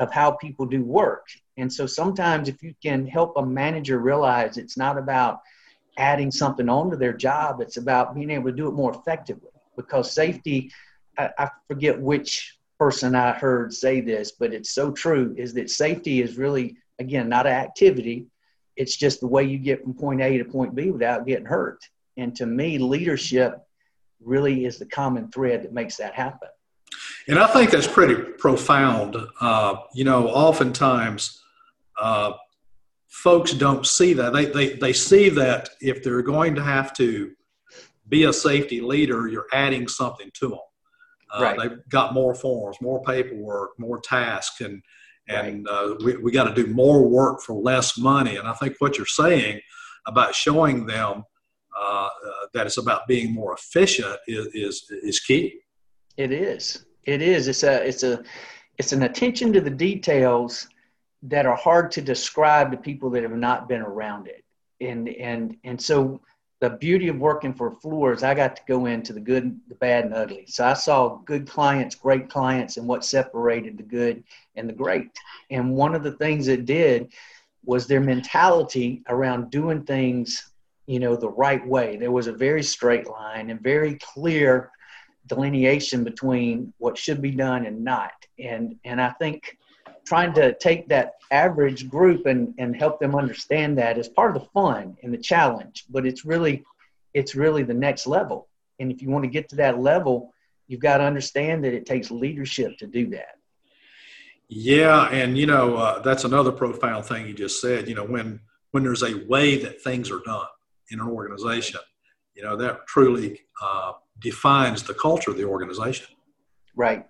[0.00, 1.26] of how people do work.
[1.56, 5.40] And so sometimes if you can help a manager realize it's not about
[5.98, 9.50] adding something onto their job, it's about being able to do it more effectively.
[9.76, 10.70] Because safety,
[11.18, 15.70] I, I forget which person I heard say this, but it's so true, is that
[15.70, 18.26] safety is really, again, not an activity.
[18.76, 21.78] It's just the way you get from point A to point B without getting hurt.
[22.16, 23.60] And to me, leadership
[24.20, 26.48] really is the common thread that makes that happen.
[27.28, 29.16] And I think that's pretty profound.
[29.40, 31.42] Uh, you know, oftentimes
[32.00, 32.32] uh,
[33.08, 34.32] folks don't see that.
[34.32, 37.32] They, they, they see that if they're going to have to
[38.08, 40.58] be a safety leader, you're adding something to them.
[41.32, 41.58] Uh, right.
[41.58, 44.82] They've got more forms, more paperwork, more tasks, and
[45.28, 45.74] and right.
[45.74, 48.36] uh, we, we got to do more work for less money.
[48.36, 49.60] And I think what you're saying
[50.06, 51.24] about showing them
[51.76, 52.08] uh, uh,
[52.52, 55.60] that it's about being more efficient is, is is key.
[56.16, 56.84] It is.
[57.04, 57.48] It is.
[57.48, 57.86] It's a.
[57.86, 58.22] It's a.
[58.78, 60.68] It's an attention to the details
[61.22, 64.44] that are hard to describe to people that have not been around it.
[64.80, 66.20] And and and so
[66.64, 70.06] the beauty of working for Fluor, I got to go into the good, the bad,
[70.06, 70.46] and ugly.
[70.48, 74.24] So I saw good clients, great clients, and what separated the good
[74.56, 75.10] and the great.
[75.50, 77.12] And one of the things it did
[77.66, 80.50] was their mentality around doing things
[80.86, 84.70] you know the right way there was a very straight line and very clear
[85.28, 89.56] delineation between what should be done and not and and i think
[90.04, 94.42] trying to take that average group and and help them understand that is part of
[94.42, 96.64] the fun and the challenge but it's really
[97.14, 100.32] it's really the next level and if you want to get to that level
[100.68, 103.38] you've got to understand that it takes leadership to do that
[104.48, 108.40] yeah and you know uh, that's another profound thing you just said you know when
[108.74, 110.48] when there's a way that things are done
[110.90, 111.78] in an organization,
[112.34, 116.08] you know, that truly uh, defines the culture of the organization.
[116.74, 117.06] Right.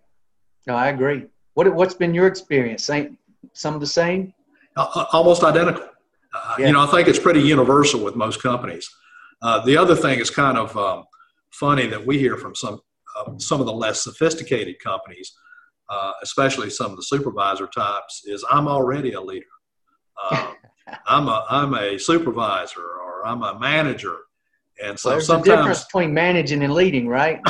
[0.67, 1.25] No, I agree.
[1.55, 2.85] What, what's been your experience?
[2.85, 3.19] Same,
[3.53, 4.35] some of the same?
[4.77, 5.85] Uh, uh almost identical.
[6.35, 6.67] Uh, yeah.
[6.67, 8.89] You know, I think it's pretty universal with most companies.
[9.41, 11.05] Uh, the other thing is kind of um,
[11.51, 12.81] funny that we hear from some
[13.17, 15.33] uh, some of the less sophisticated companies,
[16.23, 19.47] especially some of the supervisor types, is I'm already a leader.
[21.07, 24.17] I'm a I'm a supervisor or I'm a manager.
[24.83, 27.41] And so well, there's sometimes a difference between managing and leading, right?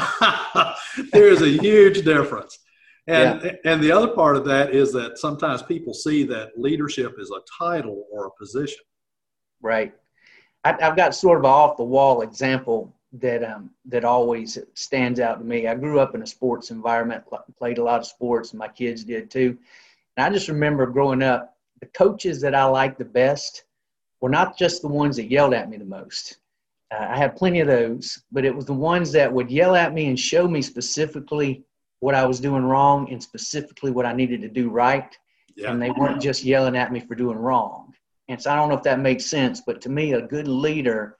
[1.12, 2.58] there's a huge difference.
[3.06, 3.52] And, yeah.
[3.64, 7.40] and the other part of that is that sometimes people see that leadership is a
[7.62, 8.82] title or a position.
[9.60, 9.94] Right.
[10.64, 15.20] I, have got sort of an off the wall example that um, that always stands
[15.20, 15.66] out to me.
[15.66, 17.24] I grew up in a sports environment,
[17.58, 19.56] played a lot of sports, and my kids did too.
[20.16, 23.64] And I just remember growing up, the coaches that I liked the best
[24.20, 26.38] were not just the ones that yelled at me the most.
[26.90, 29.92] Uh, I had plenty of those, but it was the ones that would yell at
[29.92, 31.62] me and show me specifically
[32.00, 35.16] what I was doing wrong and specifically what I needed to do right.
[35.56, 35.70] Yeah.
[35.70, 37.94] And they weren't just yelling at me for doing wrong.
[38.28, 41.16] And so I don't know if that makes sense, but to me, a good leader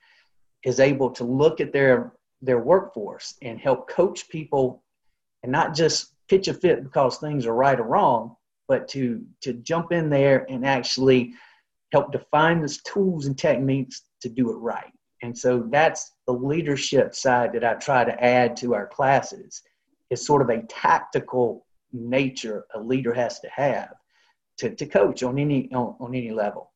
[0.63, 4.83] is able to look at their their workforce and help coach people
[5.43, 8.35] and not just pitch a fit because things are right or wrong,
[8.67, 11.33] but to to jump in there and actually
[11.91, 14.91] help define the tools and techniques to do it right.
[15.21, 19.61] And so that's the leadership side that I try to add to our classes.
[20.09, 23.93] It's sort of a tactical nature a leader has to have
[24.57, 26.71] to, to coach on any on, on any level.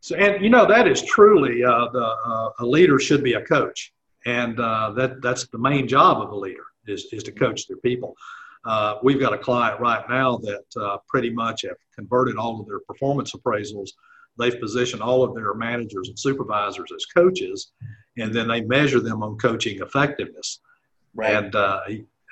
[0.00, 3.42] So, and you know that is truly uh, the uh, a leader should be a
[3.42, 3.92] coach,
[4.24, 7.78] and uh, that that's the main job of a leader is is to coach their
[7.78, 8.14] people.
[8.64, 12.66] Uh, we've got a client right now that uh, pretty much have converted all of
[12.66, 13.90] their performance appraisals
[14.38, 17.72] they've positioned all of their managers and supervisors as coaches,
[18.18, 20.60] and then they measure them on coaching effectiveness.
[21.14, 21.34] Right.
[21.34, 21.80] And uh,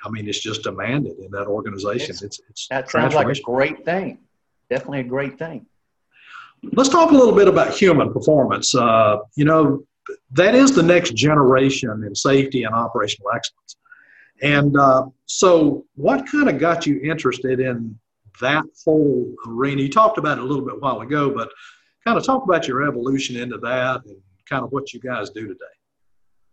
[0.03, 2.15] I mean, it's just demanded in that organization.
[2.21, 4.19] It's, it's, that sounds like a great thing.
[4.69, 5.65] Definitely a great thing.
[6.73, 8.73] Let's talk a little bit about human performance.
[8.73, 9.83] Uh, you know,
[10.31, 13.75] that is the next generation in safety and operational excellence.
[14.41, 17.97] And uh, so, what kind of got you interested in
[18.41, 19.81] that whole arena?
[19.81, 21.49] You talked about it a little bit while ago, but
[22.05, 24.17] kind of talk about your evolution into that and
[24.49, 25.74] kind of what you guys do today.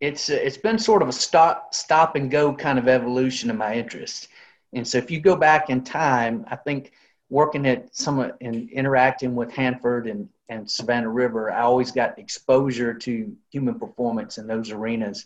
[0.03, 3.57] It's uh, it's been sort of a stop stop and go kind of evolution of
[3.57, 4.29] my interest.
[4.75, 6.93] And so, if you go back in time, I think
[7.31, 12.93] working at some and interacting with Hanford and, and Savannah River, I always got exposure
[12.93, 15.25] to human performance in those arenas.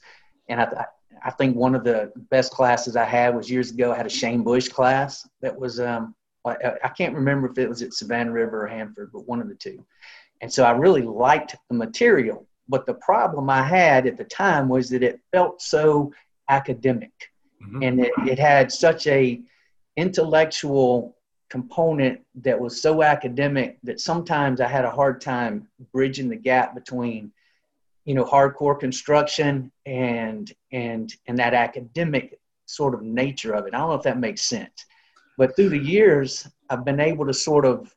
[0.49, 0.87] And I,
[1.25, 3.93] I think one of the best classes I had was years ago.
[3.93, 7.69] I had a Shane Bush class that was, um, I, I can't remember if it
[7.69, 9.85] was at Savannah River or Hanford, but one of the two.
[10.41, 12.47] And so I really liked the material.
[12.69, 16.13] But the problem I had at the time was that it felt so
[16.49, 17.31] academic
[17.63, 17.83] mm-hmm.
[17.83, 19.41] and it, it had such a
[19.97, 21.17] intellectual
[21.49, 26.75] component that was so academic that sometimes I had a hard time bridging the gap
[26.75, 27.33] between
[28.05, 33.75] you know hardcore construction and and and that academic sort of nature of it.
[33.75, 34.87] I don't know if that makes sense.
[35.39, 37.95] But through the years I've been able to sort of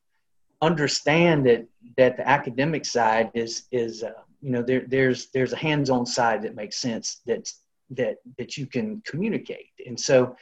[0.62, 1.66] understand that
[1.98, 6.42] that the academic side is is uh, you know there there's there's a hands-on side
[6.44, 9.68] that makes sense that's that that you can communicate.
[9.86, 10.36] And so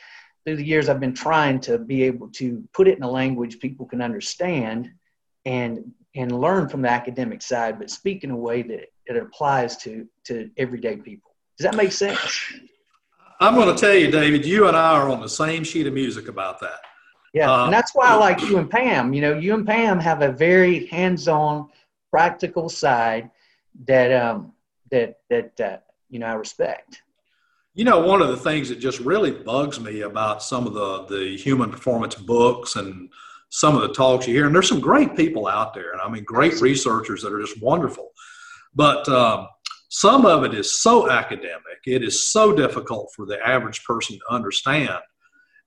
[0.46, 3.60] through the years, I've been trying to be able to put it in a language
[3.60, 4.90] people can understand
[5.46, 9.78] and and learn from the academic side, but speak in a way that it applies
[9.78, 11.32] to to everyday people.
[11.58, 12.20] Does that make sense?
[13.40, 14.46] I'm going to tell you, David.
[14.46, 16.80] You and I are on the same sheet of music about that.
[17.34, 19.14] Yeah, uh, and that's why I like you and Pam.
[19.14, 21.70] You know, you and Pam have a very hands-on,
[22.10, 23.30] practical side
[23.86, 24.54] that um,
[24.92, 25.78] that that uh,
[26.10, 27.02] you know I respect.
[27.74, 31.06] You know, one of the things that just really bugs me about some of the,
[31.16, 33.08] the human performance books and
[33.50, 36.10] some of the talks you hear, and there's some great people out there, and I
[36.10, 38.10] mean, great researchers that are just wonderful.
[38.74, 39.48] But um,
[39.90, 44.34] some of it is so academic, it is so difficult for the average person to
[44.34, 45.00] understand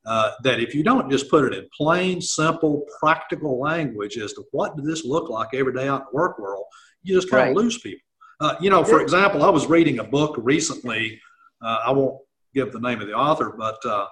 [0.05, 4.43] uh, that if you don't just put it in plain, simple, practical language as to
[4.51, 6.65] what does this look like every day out in the work world,
[7.03, 7.57] you just kind of right.
[7.57, 8.01] lose people.
[8.41, 11.21] Uh, you know, for example, I was reading a book recently
[11.63, 12.21] uh, I won't
[12.55, 14.07] give the name of the author, but uh, uh,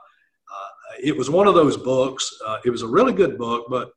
[1.03, 2.31] it was one of those books.
[2.65, 3.91] it was a really good book, but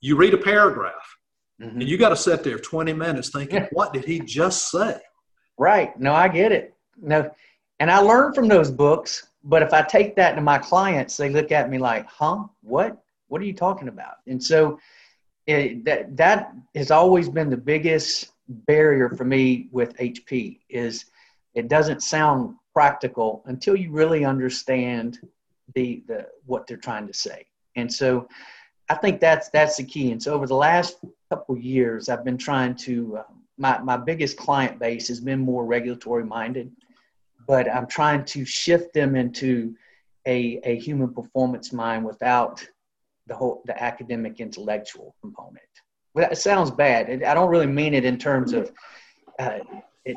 [0.00, 1.16] you read a paragraph
[1.60, 1.80] mm-hmm.
[1.80, 4.98] and you got to sit there 20 minutes thinking, what did he just say?
[5.58, 5.98] Right.
[6.00, 6.74] No, I get it.
[7.00, 7.30] No,
[7.78, 9.26] and I learned from those books.
[9.42, 12.44] But if I take that to my clients, they look at me like, "Huh?
[12.62, 13.02] What?
[13.28, 14.78] What are you talking about?" And so
[15.50, 21.06] it, that that has always been the biggest barrier for me with HP is
[21.54, 25.18] it doesn't sound practical until you really understand
[25.74, 27.46] the, the what they're trying to say.
[27.76, 28.28] And so
[28.88, 30.10] I think that's that's the key.
[30.12, 30.98] And so over the last
[31.30, 35.64] couple years, I've been trying to uh, my my biggest client base has been more
[35.64, 36.72] regulatory minded,
[37.46, 39.74] but I'm trying to shift them into
[40.26, 42.66] a a human performance mind without
[43.30, 45.72] the whole the academic intellectual component.
[46.12, 47.22] Well, it sounds bad.
[47.22, 48.72] I don't really mean it in terms of
[49.38, 49.60] uh,
[50.04, 50.16] it,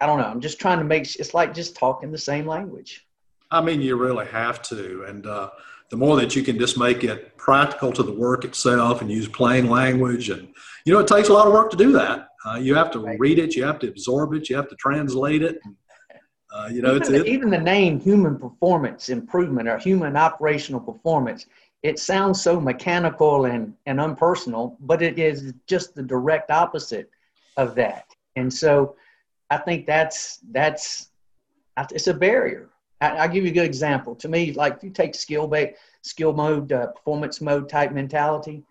[0.00, 0.24] I don't know.
[0.24, 3.06] I'm just trying to make it's like just talking the same language.
[3.50, 5.50] I mean, you really have to, and uh,
[5.90, 9.28] the more that you can just make it practical to the work itself and use
[9.28, 10.48] plain language, and
[10.86, 12.28] you know, it takes a lot of work to do that.
[12.46, 13.20] Uh, you have to right.
[13.20, 15.60] read it, you have to absorb it, you have to translate it.
[16.52, 20.16] Uh, you know, even, it's the, it, even the name human performance improvement or human
[20.16, 21.46] operational performance.
[21.82, 27.10] It sounds so mechanical and, and unpersonal, but it is just the direct opposite
[27.56, 28.06] of that.
[28.36, 28.96] And so,
[29.50, 31.08] I think that's that's
[31.90, 32.68] it's a barrier.
[33.00, 34.14] I, will give you a good example.
[34.16, 38.62] To me, like if you take skill based, skill mode, uh, performance mode type mentality,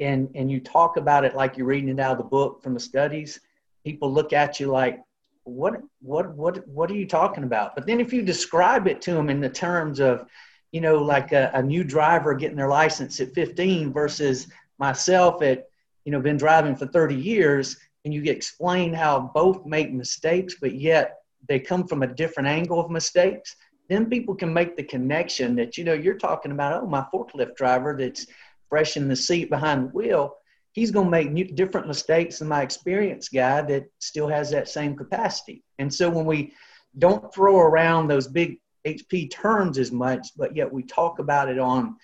[0.00, 2.74] and and you talk about it like you're reading it out of the book from
[2.74, 3.40] the studies,
[3.84, 5.00] people look at you like,
[5.44, 7.74] what what what what are you talking about?
[7.74, 10.26] But then if you describe it to them in the terms of,
[10.74, 14.48] you know, like a, a new driver getting their license at 15 versus
[14.80, 15.68] myself at,
[16.04, 20.74] you know, been driving for 30 years, and you explain how both make mistakes, but
[20.74, 23.54] yet they come from a different angle of mistakes,
[23.88, 27.54] then people can make the connection that, you know, you're talking about, oh, my forklift
[27.54, 28.26] driver that's
[28.68, 30.34] fresh in the seat behind the wheel,
[30.72, 34.68] he's going to make new, different mistakes than my experienced guy that still has that
[34.68, 35.62] same capacity.
[35.78, 36.52] And so when we
[36.98, 41.58] don't throw around those big HP terms as much, but yet we talk about it
[41.58, 41.96] on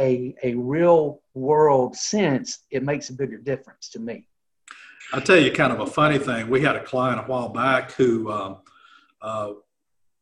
[0.00, 4.26] a, a real world sense, it makes a bigger difference to me.
[5.12, 6.48] I'll tell you kind of a funny thing.
[6.48, 8.58] We had a client a while back who um,
[9.22, 9.52] uh,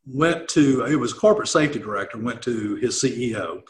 [0.07, 3.63] went to, it was corporate safety director, went to his CEO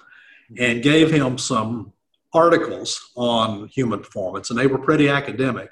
[0.58, 1.92] and gave him some
[2.32, 5.70] articles on human performance, and they were pretty academic.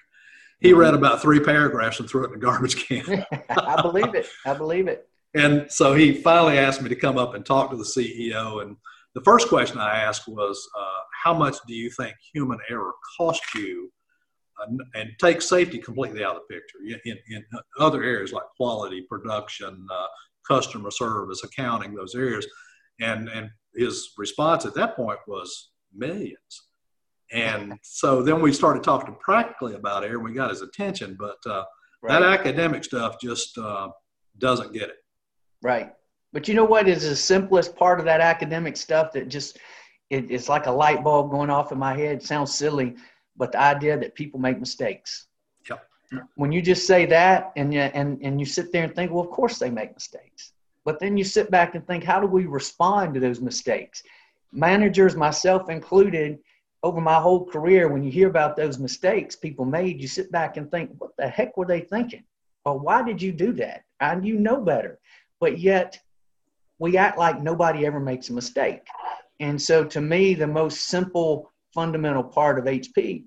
[0.60, 3.26] He read about three paragraphs and threw it in the garbage can.
[3.50, 4.26] I believe it.
[4.46, 5.08] I believe it.
[5.34, 8.62] And so he finally asked me to come up and talk to the CEO.
[8.62, 8.76] And
[9.14, 13.42] the first question I asked was, uh, How much do you think human error cost
[13.54, 13.90] you?
[14.62, 17.44] Uh, and take safety completely out of the picture in, in
[17.80, 20.06] other areas like quality, production, uh,
[20.46, 22.46] customer service, accounting, those areas.
[23.00, 26.68] And, and his response at that point was millions.
[27.32, 31.16] And so then we started talking practically about and we got his attention.
[31.18, 31.64] But uh,
[32.02, 32.20] right.
[32.20, 33.88] that academic stuff just uh,
[34.38, 34.96] doesn't get it.
[35.64, 35.94] Right.
[36.34, 39.58] But you know what is the simplest part of that academic stuff that just
[40.10, 42.18] it, it's like a light bulb going off in my head.
[42.18, 42.96] It sounds silly,
[43.34, 45.26] but the idea that people make mistakes.
[45.70, 45.88] Yep.
[46.34, 49.24] When you just say that and you, and and you sit there and think, well,
[49.24, 50.52] of course they make mistakes.
[50.84, 54.02] But then you sit back and think, how do we respond to those mistakes?
[54.52, 56.40] Managers, myself included,
[56.82, 60.58] over my whole career, when you hear about those mistakes people made, you sit back
[60.58, 62.24] and think, what the heck were they thinking?
[62.66, 63.84] Or why did you do that?
[64.00, 65.00] And you know better
[65.44, 66.00] but yet
[66.78, 68.80] we act like nobody ever makes a mistake.
[69.40, 73.24] And so to me, the most simple fundamental part of HP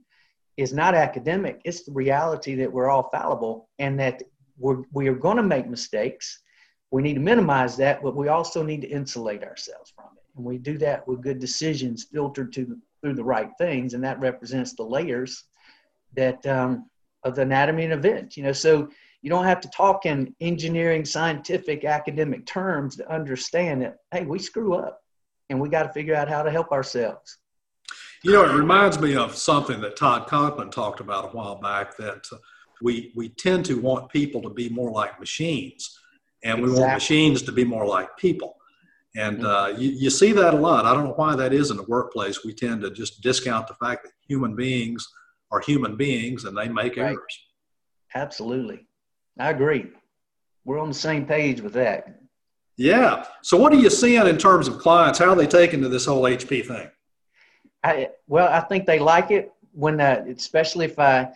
[0.58, 4.24] is not academic, it's the reality that we're all fallible and that
[4.58, 6.42] we're, we are going to make mistakes.
[6.90, 10.24] We need to minimize that, but we also need to insulate ourselves from it.
[10.36, 14.20] And we do that with good decisions filtered to through the right things, and that
[14.20, 15.44] represents the layers
[16.16, 16.90] that um,
[17.24, 18.36] of the anatomy and event.
[18.36, 18.90] You know, so
[19.22, 24.40] you don't have to talk in engineering, scientific, academic terms to understand that, hey, we
[24.40, 25.02] screw up
[25.50, 27.40] and we got to figure out how to help ourselves.
[28.24, 31.98] You know, it reminds me of something that Todd Conklin talked about a while back
[31.98, 32.38] that uh,
[32.82, 36.00] we, we tend to want people to be more like machines
[36.44, 38.56] and we want machines to be more like people.
[39.16, 39.46] And mm-hmm.
[39.46, 40.86] uh, you, you see that a lot.
[40.86, 42.44] I don't know why that is in the workplace.
[42.44, 45.08] We tend to just discount the fact that human beings
[45.52, 47.12] are human beings and they make right.
[47.12, 47.40] errors.
[48.14, 48.87] Absolutely.
[49.40, 49.88] I agree.
[50.66, 52.20] We're on the same page with that.
[52.76, 53.26] Yeah.
[53.42, 55.20] So, what are you seeing in terms of clients?
[55.20, 56.90] How are they taking to this whole HP thing?
[57.84, 61.30] I, well, I think they like it when, uh, especially if I,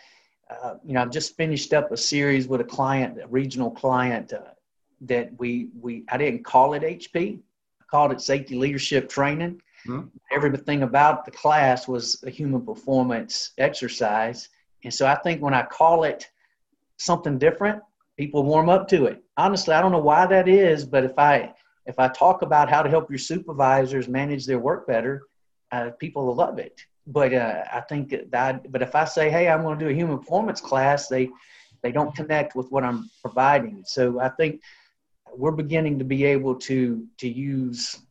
[0.49, 4.33] uh, you know, I've just finished up a series with a client, a regional client,
[4.33, 4.41] uh,
[5.01, 9.61] that we we I didn't call it HP, I called it safety leadership training.
[9.87, 10.07] Mm-hmm.
[10.31, 14.49] Everything about the class was a human performance exercise,
[14.83, 16.29] and so I think when I call it
[16.97, 17.81] something different,
[18.22, 19.24] people warm up to it.
[19.36, 21.53] Honestly, I don't know why that is, but if I
[21.88, 25.24] if I talk about how to help your supervisors manage their work better,
[25.72, 26.86] uh, people will love it.
[27.07, 29.95] But uh, I think that, but if I say, hey, I'm going to do a
[29.95, 31.30] human performance class, they
[31.82, 33.82] they don't connect with what I'm providing.
[33.88, 34.61] So I think
[35.36, 38.01] we're beginning to be able to to use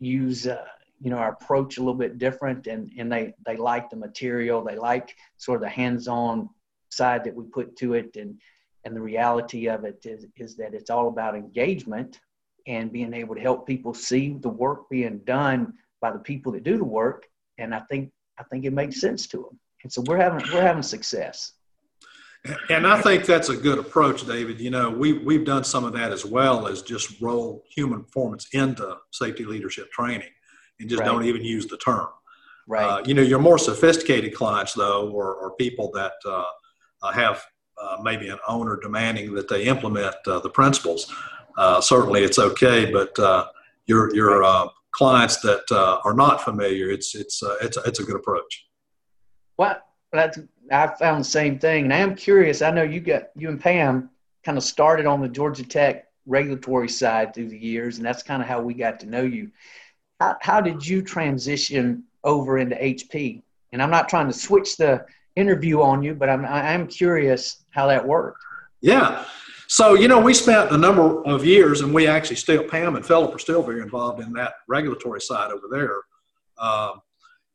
[0.00, 0.66] use uh,
[1.00, 4.64] you know our approach a little bit different, and and they they like the material,
[4.64, 6.48] they like sort of the hands-on
[6.88, 8.40] side that we put to it, and
[8.84, 12.18] and the reality of it is, is that it's all about engagement
[12.66, 16.64] and being able to help people see the work being done by the people that
[16.64, 17.26] do the work.
[17.58, 19.60] And I think I think it makes sense to them.
[19.82, 21.52] And so we're having we're having success.
[22.70, 24.60] And I think that's a good approach, David.
[24.60, 28.48] You know, we we've done some of that as well as just roll human performance
[28.52, 30.30] into safety leadership training,
[30.78, 31.06] and just right.
[31.06, 32.08] don't even use the term.
[32.66, 32.84] Right.
[32.84, 36.44] Uh, you know, your more sophisticated clients, though, or, or people that uh,
[37.02, 37.42] uh have
[38.02, 41.12] maybe an owner demanding that they implement uh, the principles,
[41.58, 42.90] uh, certainly it's okay.
[42.90, 43.46] But uh,
[43.86, 45.70] your your uh, clients that
[46.04, 48.66] are not familiar, it's it's it's it's a good approach.
[49.56, 49.76] Well,
[50.12, 50.38] that's
[50.70, 52.62] I found the same thing, and I am curious.
[52.62, 54.10] I know you got you and Pam
[54.44, 58.40] kind of started on the Georgia Tech regulatory side through the years, and that's kind
[58.40, 59.50] of how we got to know you.
[60.20, 63.42] How, how did you transition over into HP?
[63.72, 65.04] And I'm not trying to switch the
[65.40, 68.42] interview on you, but I'm I'm curious how that worked.
[68.80, 69.24] Yeah.
[69.68, 73.06] So, you know, we spent a number of years, and we actually still, Pam and
[73.06, 75.96] Philip are still very involved in that regulatory side over there.
[76.58, 77.00] Um,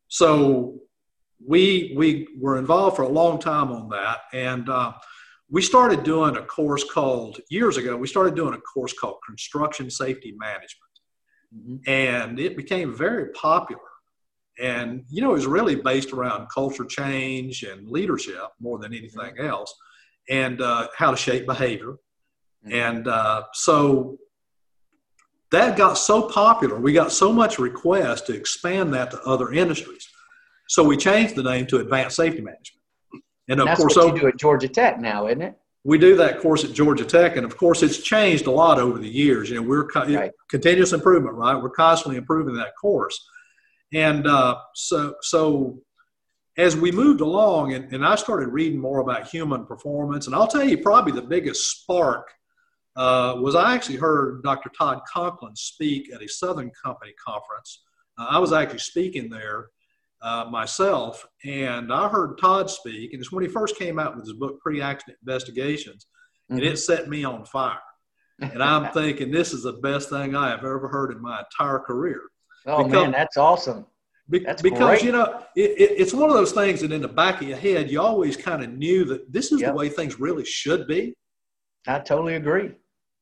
[0.08, 0.80] so,
[1.46, 4.94] we we were involved for a long time on that, and uh,
[5.50, 7.98] we started doing a course called years ago.
[7.98, 10.94] We started doing a course called Construction Safety Management,
[11.54, 11.90] mm-hmm.
[11.90, 13.82] and it became very popular
[14.60, 19.34] and, you know, it was really based around culture change and leadership more than anything
[19.40, 19.74] else,
[20.30, 21.96] and uh, how to shape behavior.
[22.66, 22.74] Mm-hmm.
[22.74, 24.18] And uh, so
[25.52, 30.08] that got so popular, we got so much request to expand that to other industries.
[30.68, 32.82] So we changed the name to Advanced Safety Management.
[33.48, 35.56] And of course, what you do at Georgia Tech now, isn't it?
[35.84, 38.98] We do that course at Georgia Tech, and of course, it's changed a lot over
[38.98, 39.52] the years.
[39.52, 40.32] You know, we're co- right.
[40.50, 41.56] continuous improvement, right?
[41.56, 43.24] We're constantly improving that course.
[43.96, 45.80] And uh, so, so
[46.58, 50.48] as we moved along, and, and I started reading more about human performance, and I'll
[50.48, 52.30] tell you, probably the biggest spark
[52.98, 54.70] uh, was I actually heard Dr.
[54.78, 57.84] Todd Conklin speak at a Southern Company conference.
[58.18, 59.68] Uh, I was actually speaking there
[60.22, 64.26] uh, myself, and I heard Todd speak, and it's when he first came out with
[64.26, 66.08] his book, Pre-Accident Investigations,
[66.52, 66.58] mm-hmm.
[66.58, 67.80] and it set me on fire.
[68.42, 71.80] And I'm thinking, this is the best thing I have ever heard in my entire
[71.80, 72.24] career.
[72.66, 73.86] Oh because, man, that's awesome.
[74.28, 75.04] That's because great.
[75.04, 77.58] you know it, it, it's one of those things that in the back of your
[77.58, 79.72] head you always kind of knew that this is yep.
[79.72, 81.14] the way things really should be.
[81.88, 82.72] I totally agree.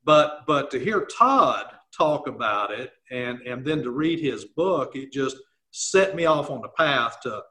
[0.05, 1.65] But but to hear Todd
[1.95, 5.37] talk about it and and then to read his book, it just
[5.71, 7.41] set me off on the path to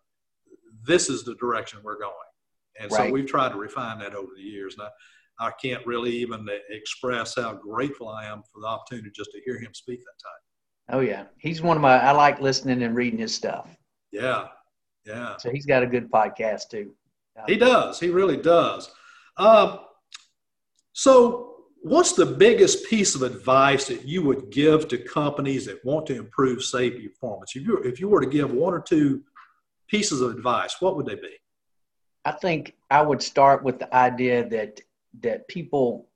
[0.85, 2.13] this is the direction we're going.
[2.81, 3.09] And right.
[3.09, 4.77] so we've tried to refine that over the years.
[4.79, 4.89] And
[5.41, 9.41] I, I can't really even express how grateful I am for the opportunity just to
[9.45, 10.41] hear him speak that time.
[10.91, 11.99] Oh yeah, he's one of my.
[11.99, 13.77] I like listening and reading his stuff.
[14.11, 14.49] Yeah,
[15.07, 15.37] yeah.
[15.39, 16.95] So he's got a good podcast too.
[17.47, 17.99] He does.
[17.99, 18.91] He really does.
[19.39, 19.81] Um,
[20.93, 21.53] so
[21.83, 26.17] what's the biggest piece of advice that you would give to companies that want to
[26.17, 27.57] improve safety performance?
[27.57, 29.23] If you, if you were to give one or two
[29.89, 31.37] pieces of advice, what would they be?
[32.25, 34.81] I think I would start with the idea that
[35.21, 36.09] that people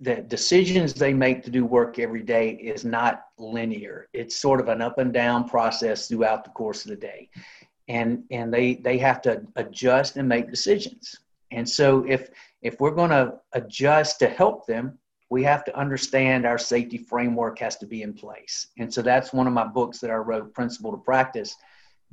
[0.00, 4.08] that decisions they make to do work every day is not linear.
[4.12, 7.28] It's sort of an up and down process throughout the course of the day.
[7.88, 11.14] And and they they have to adjust and make decisions.
[11.50, 12.30] And so if
[12.62, 14.98] if we're going to adjust to help them,
[15.30, 18.68] we have to understand our safety framework has to be in place.
[18.78, 21.56] And so that's one of my books that I wrote, Principle to Practice,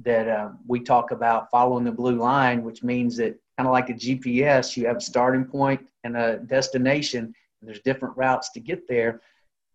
[0.03, 3.89] that uh, we talk about following the blue line, which means that kind of like
[3.89, 7.33] a GPS, you have a starting point and a destination.
[7.61, 9.21] There's different routes to get there.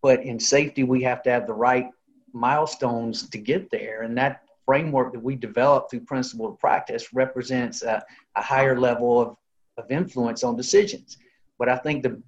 [0.02, 1.88] But in safety, we have to have the right
[2.32, 4.02] milestones to get there.
[4.02, 8.02] And that framework that we develop through Principle to Practice represents a,
[8.36, 9.36] a higher level of
[9.78, 11.18] of influence on decisions.
[11.58, 12.20] But I think the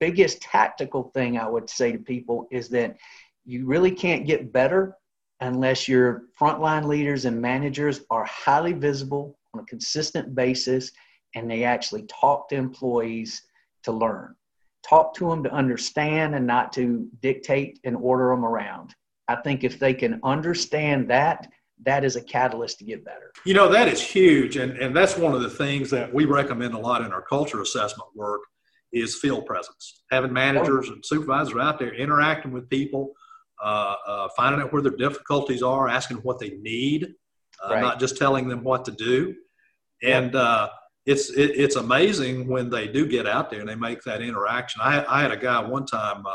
[0.00, 2.96] biggest tactical thing I would say to people is that
[3.44, 4.96] you really can't get better
[5.40, 10.92] unless your frontline leaders and managers are highly visible on a consistent basis
[11.34, 13.42] and they actually talk to employees
[13.82, 14.34] to learn.
[14.88, 18.94] Talk to them to understand and not to dictate and order them around.
[19.28, 21.48] I think if they can understand that,
[21.84, 23.32] that is a catalyst to get better.
[23.44, 24.56] You know, that is huge.
[24.56, 27.60] And, and that's one of the things that we recommend a lot in our culture
[27.62, 28.42] assessment work
[28.92, 30.02] is field presence.
[30.10, 33.12] Having managers and supervisors out there interacting with people,
[33.62, 37.14] uh, uh, finding out where their difficulties are, asking what they need,
[37.64, 37.80] uh, right.
[37.80, 39.34] not just telling them what to do.
[40.02, 40.68] And uh,
[41.06, 44.80] it's it, it's amazing when they do get out there and they make that interaction.
[44.82, 46.30] I, I had a guy one time, uh,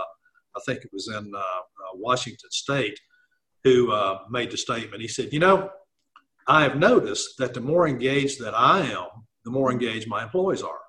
[0.55, 1.41] I think it was in uh,
[1.95, 2.99] Washington State,
[3.63, 5.01] who uh, made the statement.
[5.01, 5.69] He said, You know,
[6.47, 9.07] I have noticed that the more engaged that I am,
[9.43, 10.79] the more engaged my employees are.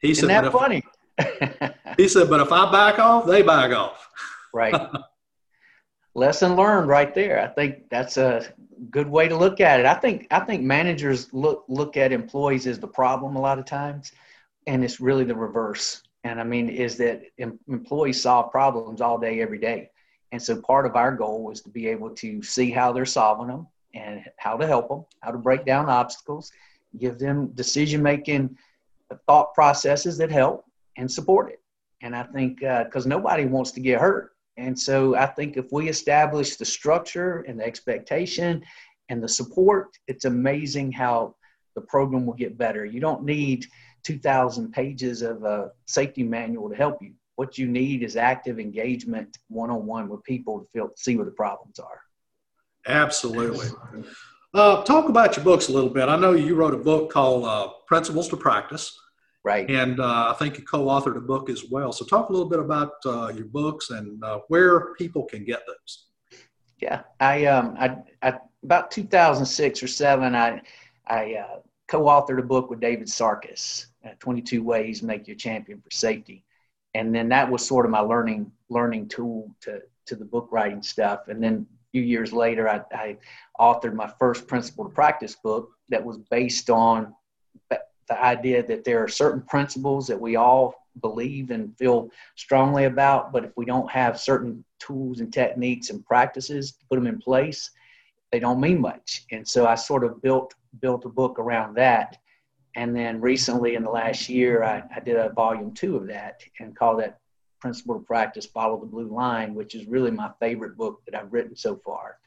[0.00, 0.82] He Isn't said, that funny?
[1.96, 4.08] he said, But if I back off, they back off.
[4.52, 4.74] right.
[6.14, 7.40] Lesson learned right there.
[7.40, 8.46] I think that's a
[8.90, 9.86] good way to look at it.
[9.86, 13.64] I think I think managers look look at employees as the problem a lot of
[13.64, 14.12] times,
[14.66, 16.02] and it's really the reverse.
[16.22, 19.90] And I mean, is that employees solve problems all day, every day.
[20.32, 23.48] And so part of our goal was to be able to see how they're solving
[23.48, 26.50] them and how to help them, how to break down obstacles,
[26.98, 28.56] give them decision making
[29.26, 30.64] thought processes that help
[30.96, 31.60] and support it.
[32.02, 34.33] And I think because uh, nobody wants to get hurt.
[34.56, 38.62] And so I think if we establish the structure and the expectation
[39.08, 41.34] and the support, it's amazing how
[41.74, 42.84] the program will get better.
[42.84, 43.66] You don't need
[44.04, 49.38] 2,000 pages of a safety manual to help you what you need is active engagement
[49.48, 52.00] one on one with people to feel see what the problems are.
[52.86, 53.68] Absolutely.
[54.52, 56.08] Uh, talk about your books a little bit.
[56.08, 58.96] I know you wrote a book called uh, Principles to Practice.
[59.44, 59.68] Right.
[59.70, 61.92] And uh, I think you co authored a book as well.
[61.92, 65.60] So, talk a little bit about uh, your books and uh, where people can get
[65.66, 66.06] those.
[66.80, 67.02] Yeah.
[67.20, 70.62] I, um, I, I about 2006 or 7, I,
[71.06, 73.86] I uh, co authored a book with David Sarkus
[74.18, 76.44] 22 Ways Make You a Champion for Safety
[76.94, 80.82] and then that was sort of my learning learning tool to to the book writing
[80.82, 83.16] stuff and then a few years later I, I
[83.60, 87.14] authored my first principle to practice book that was based on
[88.08, 93.32] the idea that there are certain principles that we all believe and feel strongly about
[93.32, 97.18] but if we don't have certain tools and techniques and practices to put them in
[97.18, 97.70] place
[98.30, 102.18] they don't mean much and so i sort of built built a book around that
[102.76, 106.42] and then recently, in the last year, I, I did a volume two of that
[106.58, 107.18] and called that
[107.60, 111.32] Principle to Practice Follow the Blue Line, which is really my favorite book that I've
[111.32, 112.18] written so far.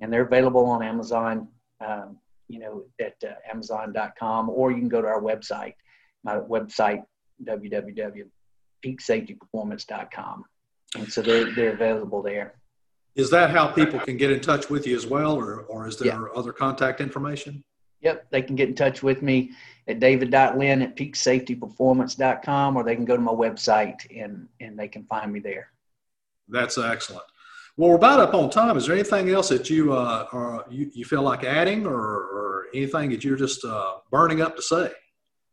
[0.00, 1.48] and they're available on Amazon.
[1.86, 2.16] Um,
[2.50, 5.74] you know, at uh, Amazon.com, or you can go to our website.
[6.24, 7.02] My website
[7.44, 10.44] www.peaksafetyperformance.com,
[10.96, 12.54] and so they're they're available there.
[13.14, 15.98] Is that how people can get in touch with you as well, or or is
[15.98, 16.24] there Yeah.
[16.34, 17.64] other contact information?
[18.02, 19.52] Yep, they can get in touch with me
[19.86, 25.04] at david.lynn at peaksafetyperformance.com, or they can go to my website and and they can
[25.04, 25.70] find me there.
[26.48, 27.24] That's excellent.
[27.76, 28.76] Well, we're about up on time.
[28.76, 32.66] Is there anything else that you uh, are, you, you feel like adding, or, or
[32.74, 34.90] anything that you're just uh, burning up to say?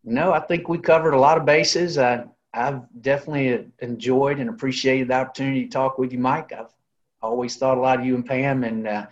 [0.03, 1.97] No, I think we covered a lot of bases.
[1.97, 6.51] I, I've definitely enjoyed and appreciated the opportunity to talk with you, Mike.
[6.51, 6.73] I've
[7.21, 9.05] always thought a lot of you and Pam and uh,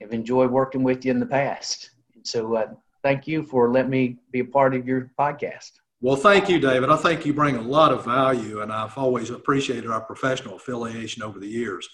[0.00, 1.90] have enjoyed working with you in the past.
[2.14, 2.68] And so uh,
[3.02, 5.72] thank you for letting me be a part of your podcast.
[6.00, 6.90] Well, thank you, David.
[6.90, 11.22] I think you bring a lot of value, and I've always appreciated our professional affiliation
[11.22, 11.88] over the years.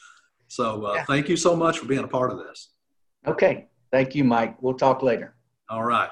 [0.49, 1.05] So, uh, Yeah.
[1.05, 2.70] thank you so much for being a part of this.
[3.26, 3.68] Okay.
[3.92, 4.61] Thank you, Mike.
[4.62, 5.34] We'll talk later.
[5.70, 6.11] All right.